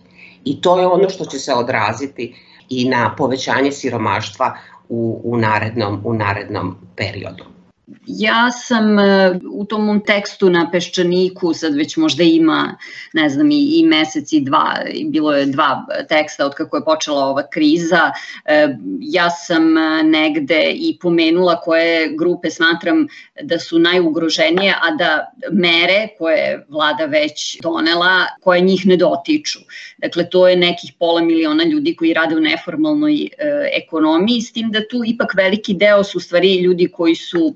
I 0.45 0.61
to 0.61 0.79
je 0.79 0.87
ono 0.87 1.09
što 1.09 1.25
će 1.25 1.39
se 1.39 1.53
odraziti 1.53 2.35
i 2.69 2.89
na 2.89 3.15
povećanje 3.17 3.71
siromaštva 3.71 4.57
u, 4.89 5.21
u, 5.23 5.37
narednom, 5.37 6.01
u 6.05 6.13
narednom 6.13 6.75
periodu. 6.95 7.58
Ja 8.07 8.51
sam 8.51 8.99
e, 8.99 9.39
u 9.51 9.65
tom 9.65 9.85
mom 9.85 9.99
tekstu 10.05 10.49
na 10.49 10.65
Peščaniku, 10.71 11.53
sad 11.53 11.75
već 11.75 11.97
možda 11.97 12.23
ima, 12.23 12.77
ne 13.13 13.29
znam, 13.29 13.51
i, 13.51 13.59
i 13.79 13.83
mesec 13.85 14.33
i 14.33 14.41
dva, 14.41 14.75
bilo 15.05 15.33
je 15.33 15.45
dva 15.45 15.85
teksta 16.09 16.45
od 16.45 16.55
kako 16.55 16.77
je 16.77 16.85
počela 16.85 17.25
ova 17.25 17.43
kriza. 17.49 18.11
E, 18.45 18.67
ja 18.99 19.29
sam 19.29 19.77
e, 19.77 20.03
negde 20.03 20.61
i 20.75 20.97
pomenula 21.01 21.55
koje 21.61 22.15
grupe 22.17 22.49
smatram 22.49 23.07
da 23.41 23.59
su 23.59 23.79
najugroženije, 23.79 24.75
a 24.81 24.91
da 24.95 25.31
mere 25.51 26.07
koje 26.17 26.65
vlada 26.69 27.05
već 27.05 27.59
donela, 27.61 28.25
koje 28.41 28.61
njih 28.61 28.85
ne 28.85 28.97
dotiču. 28.97 29.59
Dakle, 29.97 30.29
to 30.29 30.47
je 30.47 30.55
nekih 30.55 30.93
pola 30.99 31.21
miliona 31.21 31.63
ljudi 31.63 31.95
koji 31.95 32.13
rade 32.13 32.35
u 32.35 32.39
neformalnoj 32.39 33.27
ekonomiji, 33.73 34.41
s 34.41 34.51
tim 34.51 34.71
da 34.71 34.87
tu 34.87 35.01
ipak 35.05 35.33
veliki 35.37 35.73
deo 35.73 36.03
su 36.03 36.19
stvari 36.19 36.55
ljudi 36.55 36.87
koji 36.87 37.15
su 37.15 37.55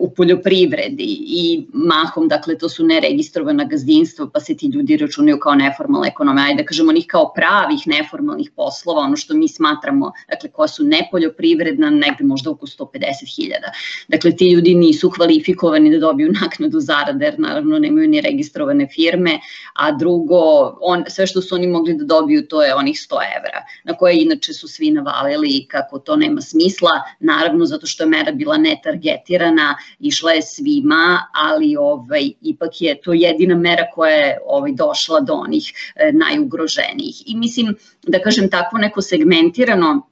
u 0.00 0.10
poljoprivredi 0.10 1.18
i 1.26 1.66
mahom, 1.72 2.28
dakle, 2.28 2.58
to 2.58 2.68
su 2.68 2.84
neregistrovana 2.84 3.64
gazdinstva, 3.64 4.26
pa 4.34 4.40
se 4.40 4.56
ti 4.56 4.66
ljudi 4.66 4.96
računaju 4.96 5.38
kao 5.38 5.54
neformalna 5.54 6.06
ekonomija, 6.06 6.44
ajde 6.44 6.62
da 6.62 6.66
kažemo 6.66 6.90
onih 6.90 7.06
kao 7.08 7.32
pravih 7.34 7.86
neformalnih 7.86 8.50
poslova, 8.56 9.00
ono 9.00 9.16
što 9.16 9.34
mi 9.34 9.48
smatramo, 9.48 10.12
dakle, 10.28 10.50
koja 10.50 10.68
su 10.68 10.84
nepoljoprivredna, 10.84 11.90
negde 11.90 12.24
možda 12.24 12.50
oko 12.50 12.66
150.000. 12.66 13.52
Dakle, 14.08 14.36
ti 14.36 14.50
ljudi 14.52 14.74
nisu 14.74 15.10
kvalifikovani 15.10 15.90
da 15.90 15.98
dobiju 15.98 16.32
naknadu 16.42 16.80
zarade, 16.80 17.24
jer 17.24 17.38
naravno 17.38 17.78
nemaju 17.78 18.08
ni 18.08 18.20
registrovane 18.20 18.88
firme, 18.94 19.38
a 19.74 19.92
drugo, 19.92 20.42
on, 20.80 21.04
sve 21.08 21.26
što 21.26 21.42
su 21.42 21.54
oni 21.54 21.66
mogli 21.66 21.94
da 21.94 22.04
dobiju, 22.04 22.46
to 22.46 22.62
je 22.62 22.74
onih 22.74 22.96
100 22.96 23.14
evra, 23.38 23.64
na 23.84 23.94
koje 23.94 24.22
inače 24.22 24.52
su 24.52 24.68
svi 24.68 24.90
navalili 24.90 25.66
kako 25.68 25.98
to 25.98 26.16
nema 26.16 26.40
smisla, 26.40 26.90
naravno 27.20 27.64
zato 27.64 27.86
što 27.86 28.02
je 28.02 28.08
mera 28.08 28.32
bila 28.32 28.56
netargetirana, 28.56 29.61
išla 30.00 30.32
je 30.32 30.42
svima, 30.42 31.26
ali 31.32 31.76
ovaj, 31.76 32.30
ipak 32.42 32.82
je 32.82 33.00
to 33.00 33.12
jedina 33.12 33.54
mera 33.54 33.86
koja 33.94 34.16
je 34.16 34.38
ovaj, 34.46 34.72
došla 34.72 35.20
do 35.20 35.34
onih 35.34 35.72
e, 35.94 36.12
najugroženijih. 36.12 37.22
I 37.26 37.36
mislim, 37.36 37.74
da 38.06 38.20
kažem, 38.20 38.50
takvo 38.50 38.78
neko 38.78 39.02
segmentirano 39.02 40.11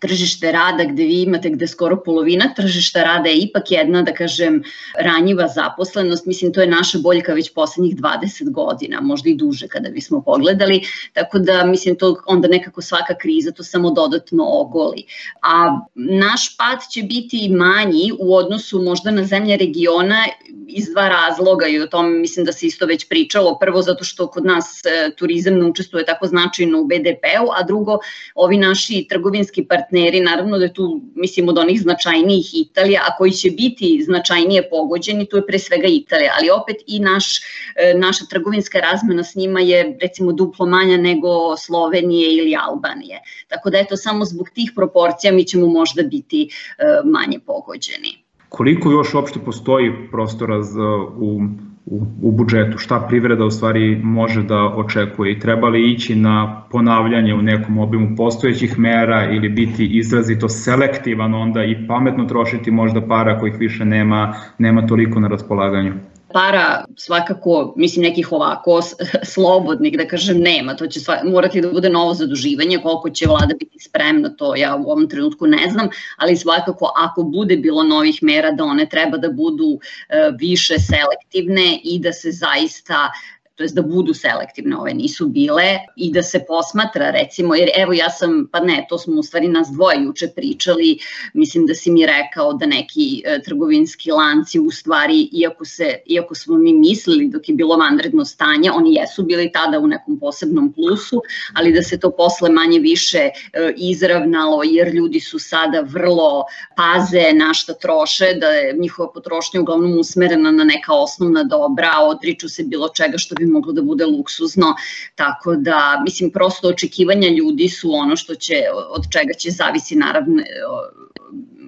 tržište 0.00 0.52
rada 0.52 0.84
gde 0.84 1.02
vi 1.02 1.22
imate 1.22 1.50
gde 1.50 1.66
skoro 1.66 1.96
polovina 2.04 2.52
tržišta 2.56 3.02
rada 3.02 3.28
je 3.28 3.38
ipak 3.38 3.70
jedna, 3.70 4.02
da 4.02 4.12
kažem, 4.12 4.62
ranjiva 4.98 5.48
zaposlenost. 5.48 6.26
Mislim, 6.26 6.52
to 6.52 6.60
je 6.60 6.66
naša 6.66 6.98
boljka 6.98 7.32
već 7.32 7.52
poslednjih 7.54 7.96
20 7.96 8.50
godina, 8.50 9.00
možda 9.00 9.30
i 9.30 9.34
duže 9.34 9.68
kada 9.68 9.90
bismo 9.90 10.20
pogledali. 10.22 10.82
Tako 11.12 11.38
da, 11.38 11.64
mislim, 11.64 11.96
to 11.96 12.16
onda 12.26 12.48
nekako 12.48 12.82
svaka 12.82 13.14
kriza 13.14 13.50
to 13.50 13.64
samo 13.64 13.90
dodatno 13.90 14.44
ogoli. 14.46 15.04
A 15.42 15.80
naš 15.94 16.56
pad 16.56 16.78
će 16.90 17.02
biti 17.02 17.48
manji 17.48 18.12
u 18.18 18.34
odnosu 18.34 18.82
možda 18.82 19.10
na 19.10 19.24
zemlje 19.24 19.56
regiona 19.56 20.24
iz 20.68 20.90
dva 20.92 21.08
razloga 21.08 21.66
i 21.66 21.80
o 21.80 21.86
tom 21.86 22.20
mislim 22.20 22.44
da 22.44 22.52
se 22.52 22.66
isto 22.66 22.86
već 22.86 23.08
pričalo. 23.08 23.58
Prvo 23.60 23.82
zato 23.82 24.04
što 24.04 24.26
kod 24.26 24.44
nas 24.44 24.80
e, 24.84 25.10
turizam 25.16 25.54
ne 25.54 25.64
učestvuje 25.64 26.04
tako 26.04 26.26
značajno 26.26 26.80
u 26.80 26.84
BDP-u, 26.84 27.50
a 27.56 27.62
drugo 27.62 27.98
ovi 28.34 28.56
naši 28.56 29.06
trgovinski 29.08 29.64
partneri, 29.64 30.20
naravno 30.20 30.58
da 30.58 30.64
je 30.64 30.74
tu 30.74 31.00
mislim 31.14 31.48
od 31.48 31.58
onih 31.58 31.80
značajnijih 31.80 32.46
Italija, 32.54 33.00
a 33.08 33.16
koji 33.16 33.32
će 33.32 33.50
biti 33.50 34.02
značajnije 34.04 34.68
pogođeni, 34.70 35.28
tu 35.28 35.36
je 35.36 35.46
pre 35.46 35.58
svega 35.58 35.86
Italija, 35.86 36.32
ali 36.38 36.50
opet 36.50 36.76
i 36.86 37.00
naš, 37.00 37.38
e, 37.76 37.94
naša 37.96 38.24
trgovinska 38.30 38.78
razmena 38.78 39.24
s 39.24 39.34
njima 39.34 39.60
je 39.60 39.96
recimo 40.00 40.32
duplo 40.32 40.66
manja 40.66 40.96
nego 40.96 41.56
Slovenije 41.56 42.32
ili 42.32 42.56
Albanije. 42.60 43.20
Tako 43.48 43.70
da 43.70 43.78
eto 43.78 43.96
samo 43.96 44.24
zbog 44.24 44.50
tih 44.54 44.72
proporcija 44.74 45.32
mi 45.32 45.44
ćemo 45.44 45.66
možda 45.66 46.02
biti 46.02 46.48
e, 46.78 46.84
manje 47.04 47.38
pogođeni. 47.46 48.27
Koliko 48.48 48.90
još 48.90 49.14
uopšte 49.14 49.40
postoji 49.44 49.92
prostora 50.10 50.62
za, 50.62 50.88
u, 51.16 51.40
u, 51.86 52.00
u 52.22 52.32
budžetu? 52.32 52.78
Šta 52.78 53.06
privreda 53.08 53.44
u 53.44 53.50
stvari 53.50 54.00
može 54.02 54.42
da 54.42 54.74
očekuje 54.76 55.32
i 55.32 55.38
treba 55.38 55.68
li 55.68 55.90
ići 55.92 56.16
na 56.16 56.62
ponavljanje 56.70 57.34
u 57.34 57.42
nekom 57.42 57.78
obimu 57.78 58.16
postojećih 58.16 58.78
mera 58.78 59.30
ili 59.32 59.48
biti 59.48 59.86
izrazito 59.98 60.48
selektivan 60.48 61.34
onda 61.34 61.64
i 61.64 61.86
pametno 61.86 62.24
trošiti 62.24 62.70
možda 62.70 63.00
para 63.00 63.38
kojih 63.38 63.54
više 63.58 63.84
nema, 63.84 64.34
nema 64.58 64.86
toliko 64.86 65.20
na 65.20 65.28
raspolaganju? 65.28 65.92
Para 66.32 66.84
svakako, 66.96 67.74
mislim, 67.76 68.02
nekih 68.02 68.32
ovako 68.32 68.80
slobodnih, 69.34 69.96
da 69.98 70.08
kažem, 70.08 70.40
nema. 70.40 70.76
To 70.76 70.86
će 70.86 71.00
morati 71.24 71.60
da 71.60 71.70
bude 71.70 71.88
novo 71.88 72.14
zaduživanje, 72.14 72.78
koliko 72.78 73.10
će 73.10 73.26
vlada 73.26 73.54
biti 73.58 73.78
spremna, 73.78 74.28
to 74.28 74.56
ja 74.56 74.76
u 74.76 74.90
ovom 74.90 75.08
trenutku 75.08 75.46
ne 75.46 75.70
znam, 75.70 75.88
ali 76.16 76.36
svakako 76.36 76.92
ako 76.96 77.22
bude 77.22 77.56
bilo 77.56 77.82
novih 77.82 78.18
mera 78.22 78.50
da 78.50 78.64
one 78.64 78.86
treba 78.88 79.16
da 79.18 79.30
budu 79.30 79.78
e, 80.08 80.30
više 80.38 80.74
selektivne 80.78 81.80
i 81.84 81.98
da 81.98 82.12
se 82.12 82.30
zaista 82.30 83.10
to 83.58 83.64
jest 83.64 83.74
da 83.74 83.82
budu 83.82 84.14
selektivne, 84.14 84.76
ove 84.76 84.94
nisu 84.94 85.26
bile 85.28 85.78
i 85.96 86.12
da 86.12 86.22
se 86.22 86.44
posmatra 86.48 87.10
recimo, 87.10 87.54
jer 87.54 87.70
evo 87.76 87.92
ja 87.92 88.10
sam, 88.10 88.48
pa 88.52 88.60
ne, 88.60 88.86
to 88.88 88.98
smo 88.98 89.18
u 89.18 89.22
stvari 89.22 89.48
nas 89.48 89.68
dvoje 89.72 90.04
juče 90.04 90.28
pričali, 90.36 90.98
mislim 91.34 91.66
da 91.66 91.74
si 91.74 91.90
mi 91.90 92.06
rekao 92.06 92.52
da 92.52 92.66
neki 92.66 93.22
e, 93.24 93.42
trgovinski 93.42 94.10
lanci 94.10 94.60
u 94.60 94.70
stvari, 94.70 95.28
iako, 95.32 95.64
se, 95.64 95.98
iako 96.06 96.34
smo 96.34 96.58
mi 96.58 96.72
mislili 96.72 97.28
dok 97.28 97.48
je 97.48 97.54
bilo 97.54 97.76
vanredno 97.76 98.24
stanje, 98.24 98.70
oni 98.70 98.94
jesu 98.94 99.22
bili 99.22 99.50
tada 99.52 99.78
u 99.78 99.86
nekom 99.86 100.18
posebnom 100.20 100.72
plusu, 100.72 101.22
ali 101.54 101.72
da 101.72 101.82
se 101.82 102.00
to 102.00 102.10
posle 102.10 102.50
manje 102.50 102.78
više 102.78 103.18
e, 103.18 103.32
izravnalo, 103.76 104.62
jer 104.62 104.94
ljudi 104.94 105.20
su 105.20 105.38
sada 105.38 105.80
vrlo 105.80 106.44
paze 106.76 107.32
na 107.34 107.54
šta 107.54 107.74
troše, 107.74 108.34
da 108.40 108.46
je 108.46 108.76
njihova 108.78 109.12
potrošnja 109.12 109.60
uglavnom 109.60 109.98
usmerena 109.98 110.50
na 110.50 110.64
neka 110.64 110.94
osnovna 110.94 111.42
dobra, 111.44 111.90
odriču 112.02 112.48
se 112.48 112.62
bilo 112.62 112.88
čega 112.88 113.18
što 113.18 113.34
bi 113.34 113.47
moglo 113.50 113.72
da 113.72 113.82
bude 113.82 114.06
luksuzno, 114.06 114.74
tako 115.14 115.56
da, 115.56 116.02
mislim, 116.04 116.30
prosto 116.30 116.68
očekivanja 116.68 117.28
ljudi 117.28 117.68
su 117.68 117.92
ono 117.92 118.16
što 118.16 118.34
će, 118.34 118.54
od 118.90 119.04
čega 119.12 119.34
će 119.34 119.50
zavisi 119.50 119.96
naravno 119.96 120.42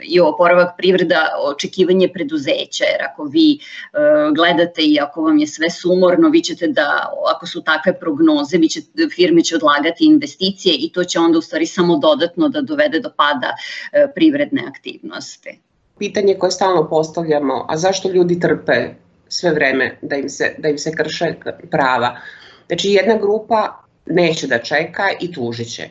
i 0.02 0.20
oporavak 0.20 0.76
privreda, 0.76 1.28
očekivanje 1.46 2.08
preduzeća, 2.08 2.84
jer 2.84 3.02
ako 3.12 3.24
vi 3.24 3.52
e, 3.52 3.58
gledate 4.34 4.82
i 4.82 4.98
ako 5.00 5.22
vam 5.22 5.38
je 5.38 5.46
sve 5.46 5.70
sumorno, 5.70 6.28
vi 6.28 6.40
ćete 6.40 6.66
da, 6.66 7.12
ako 7.34 7.46
su 7.46 7.62
takve 7.62 7.98
prognoze, 7.98 8.58
vi 8.58 8.68
će, 8.68 8.80
firme 9.16 9.42
će 9.42 9.56
odlagati 9.56 10.04
investicije 10.04 10.74
i 10.74 10.92
to 10.92 11.04
će 11.04 11.18
onda 11.18 11.38
u 11.38 11.42
stvari 11.42 11.66
samo 11.66 11.98
dodatno 11.98 12.48
da 12.48 12.60
dovede 12.60 13.00
do 13.00 13.10
pada 13.16 13.54
e, 13.92 14.06
privredne 14.14 14.62
aktivnosti. 14.68 15.58
Pitanje 15.98 16.34
koje 16.38 16.50
stalno 16.50 16.88
postavljamo, 16.88 17.66
a 17.68 17.76
zašto 17.76 18.10
ljudi 18.10 18.40
trpe 18.40 18.94
sve 19.30 19.50
vreme 19.50 19.96
da 20.02 20.16
im 20.16 20.28
se, 20.28 20.54
da 20.58 20.68
im 20.68 20.78
se 20.78 20.92
krše 20.96 21.34
prava. 21.70 22.16
Znači 22.66 22.90
jedna 22.90 23.16
grupa 23.16 23.82
neće 24.06 24.46
da 24.46 24.58
čeka 24.58 25.08
i 25.20 25.32
tužit 25.32 25.72
će, 25.74 25.88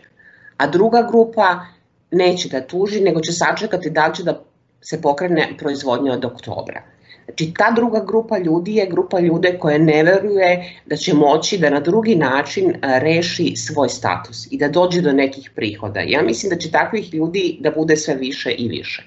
a 0.58 0.68
druga 0.68 1.08
grupa 1.12 1.66
neće 2.12 2.50
da 2.50 2.62
tuži, 2.62 3.02
nego 3.02 3.22
će 3.22 3.32
sačekati 3.32 3.90
da 3.90 4.12
će 4.16 4.24
da 4.24 4.44
se 4.82 5.02
pokrene 5.02 5.50
proizvodnja 5.58 6.14
od 6.14 6.26
oktobra. 6.26 6.82
Znači, 7.26 7.54
ta 7.58 7.72
druga 7.72 8.04
grupa 8.08 8.38
ljudi 8.38 8.76
je 8.76 8.88
grupa 8.90 9.20
ljude 9.20 9.58
koje 9.60 9.80
ne 9.80 10.04
veruje 10.04 10.82
da 10.86 10.96
će 10.96 11.14
moći 11.14 11.58
da 11.58 11.70
na 11.70 11.80
drugi 11.80 12.16
način 12.16 12.74
reši 12.82 13.56
svoj 13.56 13.90
status 13.90 14.48
i 14.52 14.58
da 14.58 14.68
dođe 14.68 15.02
do 15.02 15.12
nekih 15.12 15.52
prihoda. 15.56 16.00
Ja 16.00 16.22
mislim 16.22 16.50
da 16.50 16.58
će 16.58 16.72
takvih 16.72 17.14
ljudi 17.14 17.58
da 17.60 17.72
bude 17.72 17.98
sve 17.98 18.16
više 18.16 18.52
i 18.52 18.68
više. 18.68 19.04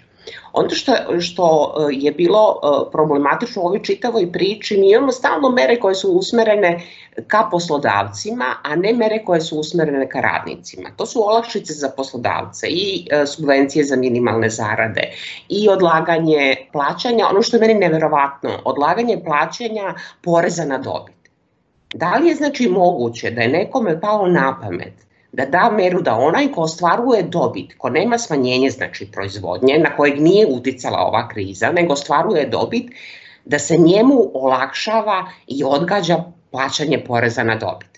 Ono 0.53 0.71
što, 0.71 0.93
što 1.21 1.75
e, 1.77 1.95
je 1.95 2.13
bilo 2.13 2.61
e, 2.63 2.91
problematično 2.93 3.63
u 3.63 3.67
ovoj 3.67 3.83
čitavoj 3.83 4.33
priči, 4.33 4.77
mi 4.77 4.91
imamo 4.91 5.13
stalno 5.13 5.51
mere 5.51 5.81
koje 5.81 5.95
su 5.95 6.11
usmerene 6.11 6.83
ka 7.27 7.49
poslodavcima, 7.51 8.45
a 8.63 8.77
ne 8.77 8.93
mere 8.93 9.25
koje 9.25 9.41
su 9.41 9.59
usmerene 9.59 10.09
ka 10.09 10.21
radnicima. 10.21 10.91
To 10.97 11.07
su 11.07 11.29
olakšice 11.29 11.73
za 11.73 11.89
poslodavce 11.97 12.67
i 12.67 13.07
e, 13.11 13.27
subvencije 13.27 13.85
za 13.85 13.97
minimalne 13.97 14.49
zarade 14.51 15.03
i 15.49 15.69
odlaganje 15.69 16.57
plaćanja, 16.73 17.27
ono 17.31 17.43
što 17.43 17.57
je 17.57 17.61
meni 17.61 17.75
neverovatno, 17.75 18.51
odlaganje 18.65 19.21
plaćanja 19.25 19.95
poreza 20.23 20.65
na 20.65 20.79
dobit. 20.79 21.15
Da 21.95 22.17
li 22.17 22.29
je 22.29 22.35
znači 22.35 22.69
moguće 22.69 23.31
da 23.31 23.41
je 23.41 23.49
nekome 23.49 24.01
pao 24.01 24.27
na 24.27 24.59
pamet 24.63 25.12
da 25.33 25.45
da 25.47 25.71
meru 25.77 26.03
da 26.03 26.15
onaj 26.15 26.49
ko 26.53 26.61
ostvaruje 26.61 27.23
dobit, 27.23 27.75
ko 27.79 27.91
nema 27.91 28.19
smanjenje 28.19 28.71
znači 28.71 29.09
proizvodnje, 29.13 29.79
na 29.79 29.97
kojeg 29.97 30.21
nije 30.21 30.47
uticala 30.47 30.99
ova 30.99 31.29
kriza, 31.29 31.73
nego 31.73 31.93
ostvaruje 31.93 32.47
dobit, 32.47 32.91
da 33.45 33.59
se 33.59 33.77
njemu 33.77 34.31
olakšava 34.35 35.27
i 35.47 35.65
odgađa 35.65 36.25
plaćanje 36.51 37.05
poreza 37.05 37.45
na 37.45 37.57
dobit. 37.57 37.93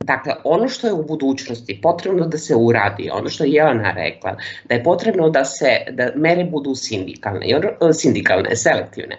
Dakle, 0.00 0.32
ono 0.44 0.68
što 0.68 0.86
je 0.86 0.92
u 0.92 1.04
budućnosti 1.04 1.80
potrebno 1.82 2.26
da 2.26 2.38
se 2.38 2.54
uradi, 2.54 3.10
ono 3.12 3.30
što 3.30 3.44
je 3.44 3.52
Jelena 3.52 3.92
rekla, 3.92 4.36
da 4.64 4.74
je 4.74 4.84
potrebno 4.84 5.30
da 5.30 5.44
se 5.44 5.68
da 5.90 6.10
mere 6.16 6.44
budu 6.44 6.74
sindikalne, 6.74 7.46
sindikalne, 7.92 8.56
selektivne 8.56 9.16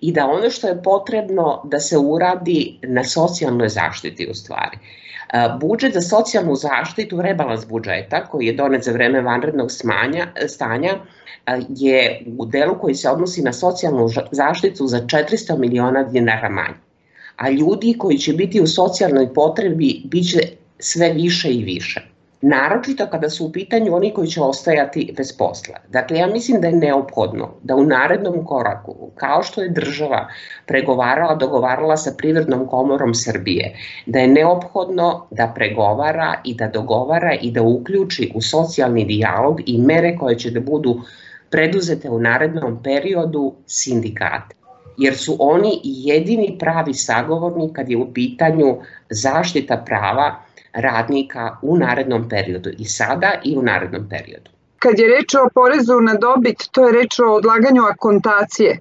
i 0.00 0.12
da 0.12 0.26
ono 0.26 0.50
što 0.50 0.68
je 0.68 0.82
potrebno 0.82 1.62
da 1.64 1.80
se 1.80 1.98
uradi 1.98 2.78
na 2.82 3.04
socijalnoj 3.04 3.68
zaštiti 3.68 4.28
u 4.30 4.34
stvari. 4.34 4.78
Budžet 5.60 5.94
za 5.94 6.00
socijalnu 6.00 6.54
zaštitu, 6.54 7.22
rebalans 7.22 7.66
budžeta 7.66 8.26
koji 8.26 8.46
je 8.46 8.52
donet 8.52 8.84
za 8.84 8.92
vreme 8.92 9.20
vanrednog 9.20 9.72
smanja, 9.72 10.26
stanja, 10.48 10.98
je 11.68 12.24
u 12.38 12.46
delu 12.46 12.78
koji 12.80 12.94
se 12.94 13.10
odnosi 13.10 13.42
na 13.42 13.52
socijalnu 13.52 14.08
zaštitu 14.30 14.86
za 14.86 15.00
400 15.00 15.58
miliona 15.58 16.02
dinara 16.02 16.48
manje. 16.48 16.78
A 17.36 17.50
ljudi 17.50 17.94
koji 17.98 18.18
će 18.18 18.32
biti 18.32 18.60
u 18.60 18.66
socijalnoj 18.66 19.34
potrebi 19.34 20.02
biće 20.04 20.40
sve 20.78 21.12
više 21.12 21.52
i 21.52 21.64
više 21.64 22.11
naročito 22.42 23.06
kada 23.06 23.30
su 23.30 23.46
u 23.46 23.52
pitanju 23.52 23.94
oni 23.94 24.10
koji 24.14 24.28
će 24.28 24.40
ostajati 24.40 25.14
bez 25.16 25.36
posla. 25.38 25.74
Dakle, 25.88 26.18
ja 26.18 26.26
mislim 26.26 26.60
da 26.60 26.66
je 26.66 26.76
neophodno 26.76 27.48
da 27.62 27.76
u 27.76 27.84
narednom 27.84 28.46
koraku, 28.46 29.10
kao 29.14 29.42
što 29.42 29.62
je 29.62 29.68
država 29.68 30.28
pregovarala, 30.66 31.34
dogovarala 31.34 31.96
sa 31.96 32.14
Privrednom 32.18 32.66
komorom 32.68 33.14
Srbije, 33.14 33.76
da 34.06 34.18
je 34.18 34.28
neophodno 34.28 35.26
da 35.30 35.52
pregovara 35.54 36.34
i 36.44 36.54
da 36.54 36.68
dogovara 36.68 37.34
i 37.42 37.50
da 37.50 37.62
uključi 37.62 38.32
u 38.34 38.40
socijalni 38.40 39.04
dijalog 39.04 39.60
i 39.66 39.78
mere 39.78 40.16
koje 40.16 40.38
će 40.38 40.50
da 40.50 40.60
budu 40.60 41.00
preduzete 41.50 42.10
u 42.10 42.18
narednom 42.18 42.82
periodu 42.82 43.52
sindikate 43.66 44.62
jer 44.98 45.16
su 45.16 45.36
oni 45.38 45.80
jedini 45.82 46.56
pravi 46.58 46.94
sagovorni 46.94 47.72
kad 47.72 47.90
je 47.90 47.96
u 47.96 48.12
pitanju 48.12 48.76
zaštita 49.10 49.76
prava 49.86 50.34
radnika 50.74 51.56
u 51.62 51.76
narednom 51.76 52.28
periodu 52.28 52.70
i 52.78 52.84
sada 52.84 53.32
i 53.44 53.56
u 53.56 53.62
narednom 53.62 54.08
periodu. 54.08 54.50
Kad 54.78 54.98
je 54.98 55.08
reč 55.08 55.34
o 55.34 55.48
porezu 55.54 56.00
na 56.00 56.14
dobit, 56.14 56.56
to 56.72 56.86
je 56.86 56.92
reč 56.92 57.18
o 57.18 57.32
odlaganju 57.32 57.82
akontacije 57.82 58.80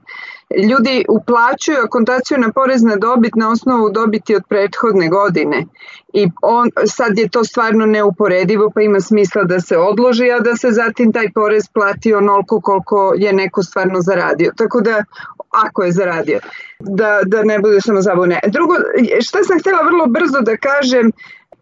ljudi 0.58 1.06
uplaćuju 1.10 1.78
akontaciju 1.86 2.38
na 2.38 2.52
porez 2.52 2.84
na 2.84 2.96
dobit 2.96 3.36
na 3.36 3.52
osnovu 3.52 3.90
dobiti 3.90 4.36
od 4.36 4.44
prethodne 4.50 5.08
godine 5.08 5.66
i 6.14 6.28
on, 6.42 6.70
sad 6.86 7.18
je 7.18 7.30
to 7.30 7.44
stvarno 7.44 7.86
neuporedivo 7.86 8.72
pa 8.76 8.82
ima 8.82 9.00
smisla 9.00 9.44
da 9.44 9.60
se 9.60 9.78
odloži, 9.78 10.32
a 10.32 10.40
da 10.40 10.56
se 10.56 10.72
zatim 10.72 11.12
taj 11.14 11.32
porez 11.34 11.68
plati 11.74 12.14
onoliko 12.14 12.62
koliko 12.62 13.14
je 13.18 13.34
neko 13.34 13.64
stvarno 13.64 14.02
zaradio. 14.02 14.52
Tako 14.58 14.82
da, 14.82 15.04
ako 15.50 15.84
je 15.84 15.92
zaradio, 15.92 16.40
da, 16.80 17.20
da 17.26 17.44
ne 17.44 17.60
bude 17.60 17.82
samo 17.82 18.02
zabune. 18.02 18.40
Drugo, 18.48 18.74
šta 19.22 19.44
sam 19.44 19.60
htjela 19.60 19.82
vrlo 19.84 20.06
brzo 20.06 20.42
da 20.42 20.58
kažem, 20.58 21.12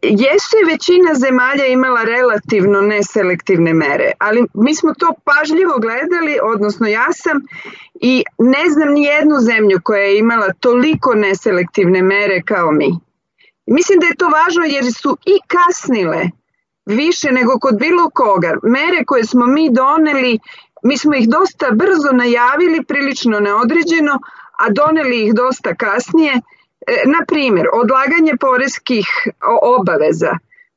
Jesu 0.02 0.58
je 0.58 0.72
većina 0.72 1.14
zemalja 1.14 1.66
imala 1.66 2.04
relativno 2.04 2.82
neselektivne 2.82 3.74
mere, 3.74 4.12
ali 4.20 4.46
mi 4.54 4.76
smo 4.76 4.94
to 4.94 5.14
pažljivo 5.24 5.78
gledali, 5.78 6.40
odnosno 6.44 6.88
ja 6.88 7.08
sam, 7.14 7.42
i 7.94 8.24
ne 8.38 8.70
znam 8.70 8.94
ni 8.94 9.04
jednu 9.04 9.36
zemlju 9.40 9.80
koja 9.84 10.02
je 10.02 10.20
imala 10.20 10.54
toliko 10.60 11.14
neselektivne 11.14 12.02
mere 12.02 12.42
kao 12.42 12.72
mi. 12.72 12.90
Mislim 13.66 14.00
da 14.00 14.06
je 14.06 14.16
to 14.16 14.28
važno 14.28 14.66
jer 14.66 14.94
su 14.94 15.18
i 15.26 15.40
kasnile 15.48 16.30
više 16.86 17.32
nego 17.32 17.60
kod 17.60 17.80
bilo 17.80 18.10
koga. 18.10 18.58
Mere 18.64 19.06
koje 19.06 19.24
smo 19.24 19.46
mi 19.46 19.70
doneli, 19.72 20.40
mi 20.84 20.98
smo 20.98 21.16
ih 21.16 21.30
dosta 21.30 21.72
brzo 21.72 22.12
najavili, 22.12 22.84
prilično 22.84 23.40
neodređeno, 23.40 24.20
a 24.60 24.70
doneli 24.70 25.26
ih 25.26 25.34
dosta 25.34 25.76
kasnije– 25.76 26.42
na 27.06 27.26
primjer, 27.28 27.68
odlaganje 27.74 28.34
poreskih 28.40 29.08
obaveza. 29.62 30.32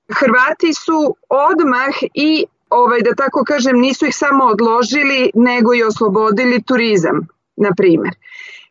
Hrvati 0.08 0.74
su 0.74 1.16
odmah 1.28 1.94
i 2.14 2.46
ovaj 2.70 3.00
da 3.00 3.14
tako 3.14 3.44
kažem 3.44 3.80
nisu 3.80 4.06
ih 4.06 4.16
samo 4.16 4.44
odložili 4.44 5.30
nego 5.34 5.74
i 5.74 5.82
oslobodili 5.82 6.62
turizam 6.62 7.26
na 7.56 7.70
primjer. 7.76 8.14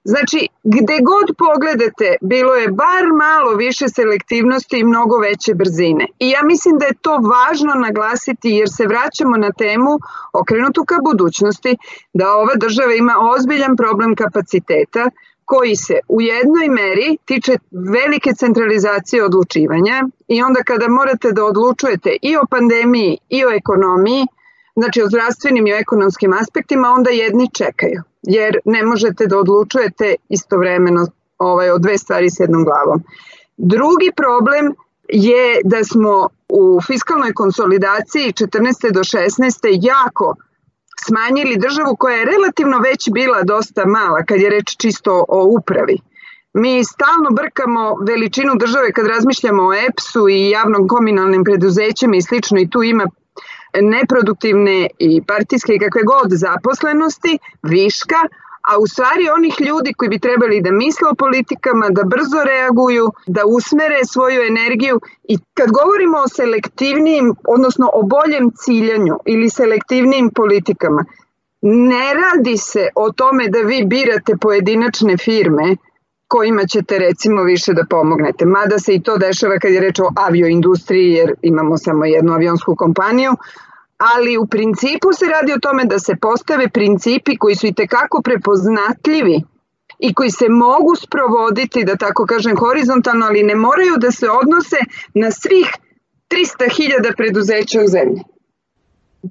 Znači, 0.04 0.48
gde 0.64 0.98
god 1.02 1.28
pogledate, 1.38 2.16
bilo 2.22 2.54
je 2.56 2.68
bar 2.68 3.04
malo 3.18 3.56
više 3.56 3.90
selektivnosti 3.90 4.80
i 4.80 4.84
mnogo 4.84 5.18
veće 5.18 5.54
brzine. 5.54 6.08
I 6.20 6.30
ja 6.30 6.40
mislim 6.44 6.78
da 6.78 6.86
je 6.86 7.02
to 7.02 7.18
važno 7.18 7.74
naglasiti 7.74 8.50
jer 8.50 8.70
se 8.70 8.88
vraćamo 8.88 9.38
na 9.38 9.52
temu 9.52 10.00
okrenutu 10.34 10.86
ka 10.86 10.96
budućnosti, 11.04 11.78
da 12.14 12.34
ova 12.36 12.56
država 12.56 12.94
ima 12.94 13.16
ozbiljan 13.36 13.76
problem 13.78 14.16
kapaciteta, 14.16 15.10
koji 15.54 15.76
se 15.76 15.98
u 16.08 16.22
jednoj 16.22 16.68
meri 16.70 17.18
tiče 17.26 17.58
velike 17.72 18.34
centralizacije 18.34 19.26
odlučivanja 19.26 20.04
i 20.28 20.44
onda 20.44 20.62
kada 20.64 20.88
morate 20.88 21.32
da 21.32 21.46
odlučujete 21.46 22.12
i 22.22 22.38
o 22.38 22.46
pandemiji 22.50 23.18
i 23.30 23.46
o 23.46 23.50
ekonomiji, 23.50 24.28
znači 24.76 25.02
o 25.02 25.08
zdravstvenim 25.08 25.68
i 25.68 25.74
o 25.74 25.78
ekonomskim 25.78 26.34
aspektima, 26.34 26.94
onda 26.98 27.10
jedni 27.10 27.50
čekaju, 27.54 28.02
jer 28.22 28.58
ne 28.66 28.84
možete 28.86 29.28
da 29.28 29.38
odlučujete 29.38 30.16
istovremeno 30.30 31.08
ovaj, 31.38 31.70
o 31.70 31.78
dve 31.78 31.98
stvari 31.98 32.30
s 32.30 32.40
jednom 32.40 32.64
glavom. 32.64 33.04
Drugi 33.58 34.12
problem 34.16 34.74
je 35.10 35.60
da 35.64 35.84
smo 35.84 36.30
u 36.50 36.80
fiskalnoj 36.88 37.34
konsolidaciji 37.34 38.34
14. 38.34 38.92
do 38.92 39.00
16. 39.00 39.80
jako 39.82 40.36
smanjili 41.08 41.58
državu 41.58 41.96
koja 41.96 42.16
je 42.16 42.26
relativno 42.26 42.80
već 42.80 43.10
bila 43.12 43.44
dosta 43.44 43.86
mala 43.86 44.24
kad 44.28 44.42
je 44.42 44.50
reč 44.50 44.76
čisto 44.78 45.26
o 45.28 45.40
upravi. 45.58 45.98
Mi 46.54 46.84
stalno 46.84 47.30
brkamo 47.32 47.96
veličinu 48.08 48.56
države 48.56 48.92
kad 48.92 49.08
razmišljamo 49.08 49.64
o 49.64 49.74
EPS-u 49.74 50.30
i 50.30 50.50
javnom 50.50 50.88
komunalnim 50.88 51.44
preduzećima 51.44 52.16
i 52.16 52.22
slično 52.22 52.60
i 52.60 52.70
tu 52.70 52.84
ima 52.84 53.06
neproduktivne 53.82 54.88
i 55.00 55.22
partijske 55.28 55.76
i 55.76 55.80
kakve 55.80 56.04
god 56.04 56.32
zaposlenosti, 56.32 57.40
viška, 57.64 58.22
a 58.62 58.78
u 58.78 58.88
stvari 58.88 59.30
onih 59.36 59.56
ljudi 59.62 59.94
koji 59.94 60.10
bi 60.10 60.20
trebali 60.20 60.62
da 60.62 60.72
misle 60.72 61.10
o 61.10 61.16
politikama, 61.16 61.90
da 61.90 62.04
brzo 62.04 62.44
reaguju, 62.46 63.12
da 63.28 63.46
usmere 63.46 64.06
svoju 64.06 64.42
energiju. 64.42 65.02
I 65.24 65.38
kad 65.54 65.72
govorimo 65.72 66.18
o 66.18 66.28
selektivnim, 66.28 67.36
odnosno 67.48 67.90
o 67.94 68.04
boljem 68.04 68.52
ciljanju 68.58 69.18
ili 69.26 69.50
selektivnim 69.50 70.30
politikama, 70.36 71.06
ne 71.62 72.14
radi 72.14 72.58
se 72.58 72.88
o 72.96 73.12
tome 73.12 73.48
da 73.48 73.60
vi 73.60 73.86
birate 73.86 74.36
pojedinačne 74.42 75.18
firme 75.18 75.76
kojima 76.34 76.64
ćete 76.66 77.00
recimo 77.00 77.44
više 77.44 77.74
da 77.74 77.84
pomognete. 77.90 78.46
Mada 78.46 78.80
se 78.80 78.96
i 78.96 79.04
to 79.04 79.18
dešava 79.18 79.60
kad 79.60 79.72
je 79.72 79.82
reč 79.82 80.00
o 80.00 80.12
avioindustriji 80.16 81.12
jer 81.12 81.34
imamo 81.42 81.78
samo 81.78 82.06
jednu 82.06 82.34
avionsku 82.34 82.76
kompaniju, 82.76 83.32
ali 83.98 84.38
u 84.38 84.46
principu 84.48 85.14
se 85.20 85.26
radi 85.26 85.54
o 85.54 85.60
tome 85.60 85.86
da 85.86 86.00
se 86.00 86.16
postave 86.22 86.70
principi 86.70 87.38
koji 87.38 87.56
su 87.56 87.68
i 87.68 87.74
tekako 87.74 88.22
prepoznatljivi 88.22 89.38
i 90.00 90.14
koji 90.14 90.32
se 90.32 90.50
mogu 90.50 90.96
sprovoditi, 90.96 91.86
da 91.86 91.96
tako 91.96 92.26
kažem, 92.26 92.58
horizontalno, 92.58 93.26
ali 93.26 93.44
ne 93.44 93.56
moraju 93.56 93.96
da 93.98 94.12
se 94.12 94.30
odnose 94.30 94.80
na 95.14 95.32
svih 95.32 95.68
300.000 96.30 97.16
preduzeća 97.18 97.82
u 97.82 97.88
zemlji 97.88 98.31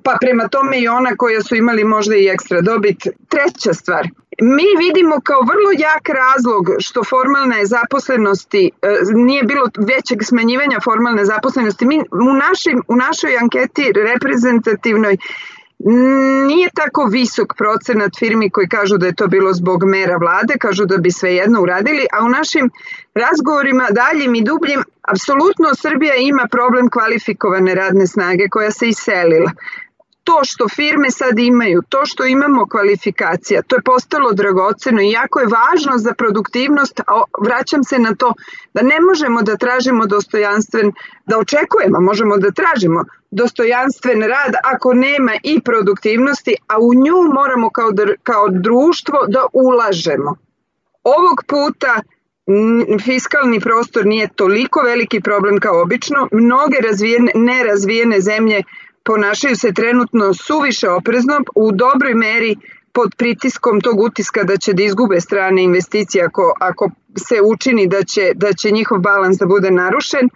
pa 0.05 0.17
prema 0.21 0.49
tome 0.49 0.81
i 0.81 0.89
ona 0.89 1.17
koja 1.17 1.43
su 1.43 1.57
imali 1.57 1.85
možda 1.85 2.17
i 2.17 2.29
ekstra 2.29 2.61
dobit. 2.61 3.07
Treća 3.29 3.75
stvar, 3.75 4.09
mi 4.41 4.69
vidimo 4.79 5.21
kao 5.25 5.41
vrlo 5.41 5.71
jak 5.79 6.09
razlog 6.09 6.65
što 6.79 7.05
formalne 7.05 7.67
zaposlenosti 7.67 8.71
e, 8.83 8.89
nije 9.15 9.43
bilo 9.43 9.67
većeg 9.79 10.19
smanjivanja 10.23 10.79
formalne 10.85 11.25
zaposlenosti. 11.25 11.87
Mi 11.87 11.99
u, 11.99 12.33
našim, 12.35 12.83
u 12.89 12.97
našoj 12.97 13.37
anketi 13.37 13.93
reprezentativnoj 13.95 15.17
nije 16.47 16.71
tako 16.75 17.05
visok 17.05 17.55
procenat 17.59 18.13
firmi 18.19 18.51
koji 18.51 18.69
kažu 18.69 18.99
da 18.99 19.07
je 19.07 19.15
to 19.15 19.27
bilo 19.27 19.53
zbog 19.53 19.85
mera 19.85 20.17
vlade, 20.17 20.55
kažu 20.61 20.87
da 20.87 20.97
bi 20.97 21.11
sve 21.11 21.35
jedno 21.35 21.63
uradili, 21.63 22.07
a 22.13 22.25
u 22.25 22.29
našim 22.29 22.71
razgovorima 23.15 23.89
daljim 23.91 24.35
i 24.35 24.45
dubljim, 24.45 24.83
apsolutno 25.03 25.75
Srbija 25.75 26.15
ima 26.15 26.49
problem 26.51 26.91
kvalifikovane 26.91 27.75
radne 27.75 28.07
snage 28.07 28.49
koja 28.51 28.71
se 28.71 28.89
iselila 28.89 29.51
to 30.25 30.41
što 30.45 30.69
firme 30.69 31.11
sad 31.11 31.39
imaju, 31.39 31.83
to 31.89 32.07
što 32.07 32.25
imamo 32.25 32.67
kvalifikacija, 32.67 33.63
to 33.63 33.77
je 33.77 33.83
postalo 33.83 34.33
dragoceno 34.33 35.03
i 35.03 35.11
jako 35.11 35.41
je 35.41 35.47
važno 35.47 35.99
za 35.99 36.15
produktivnost, 36.15 37.01
a 37.01 37.23
vraćam 37.45 37.85
se 37.85 37.99
na 37.99 38.15
to 38.15 38.33
da 38.75 38.83
ne 38.83 39.01
možemo 39.01 39.43
da 39.43 39.57
tražimo 39.57 40.07
dostojanstven, 40.07 40.93
da 41.27 41.39
očekujemo, 41.39 42.01
možemo 42.01 42.37
da 42.37 42.51
tražimo 42.51 43.05
dostojanstven 43.31 44.23
rad 44.23 44.55
ako 44.65 44.95
nema 44.95 45.33
i 45.43 45.61
produktivnosti, 45.61 46.55
a 46.67 46.79
u 46.79 46.95
nju 46.95 47.33
moramo 47.35 47.71
kao, 47.71 47.91
kao 48.23 48.49
društvo 48.49 49.19
da 49.29 49.47
ulažemo. 49.53 50.37
Ovog 51.05 51.45
puta 51.47 52.01
fiskalni 53.05 53.61
prostor 53.61 54.07
nije 54.07 54.29
toliko 54.37 54.81
veliki 54.81 55.21
problem 55.21 55.61
kao 55.61 55.83
obično. 55.83 56.29
Mnoge 56.33 56.77
razvijene, 56.89 57.33
nerazvijene 57.35 58.21
zemlje 58.21 58.63
ponašaju 59.05 59.57
se 59.57 59.73
trenutno 59.73 60.35
suviše 60.35 60.89
oprezno 60.89 61.41
u 61.55 61.73
dobroj 61.73 62.15
meri 62.15 62.57
pod 62.93 63.15
pritiskom 63.17 63.81
tog 63.81 64.01
utiska 64.01 64.45
da 64.45 64.57
će 64.57 64.73
da 64.73 64.83
izgube 64.83 65.21
strane 65.21 65.63
investicije 65.63 66.25
ako, 66.25 66.55
ako 66.61 66.91
se 67.29 67.41
učini 67.45 67.87
da 67.87 68.03
će, 68.05 68.33
da 68.35 68.53
će 68.53 68.71
njihov 68.71 68.99
balans 68.99 69.39
da 69.39 69.47
bude 69.47 69.71
narušen, 69.71 70.29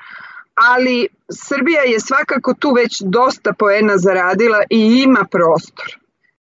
ali 0.54 1.08
Srbija 1.32 1.82
je 1.82 2.00
svakako 2.00 2.54
tu 2.54 2.72
već 2.72 3.02
dosta 3.02 3.52
poena 3.52 3.98
zaradila 3.98 4.62
i 4.70 5.02
ima 5.04 5.24
prostor. 5.30 6.03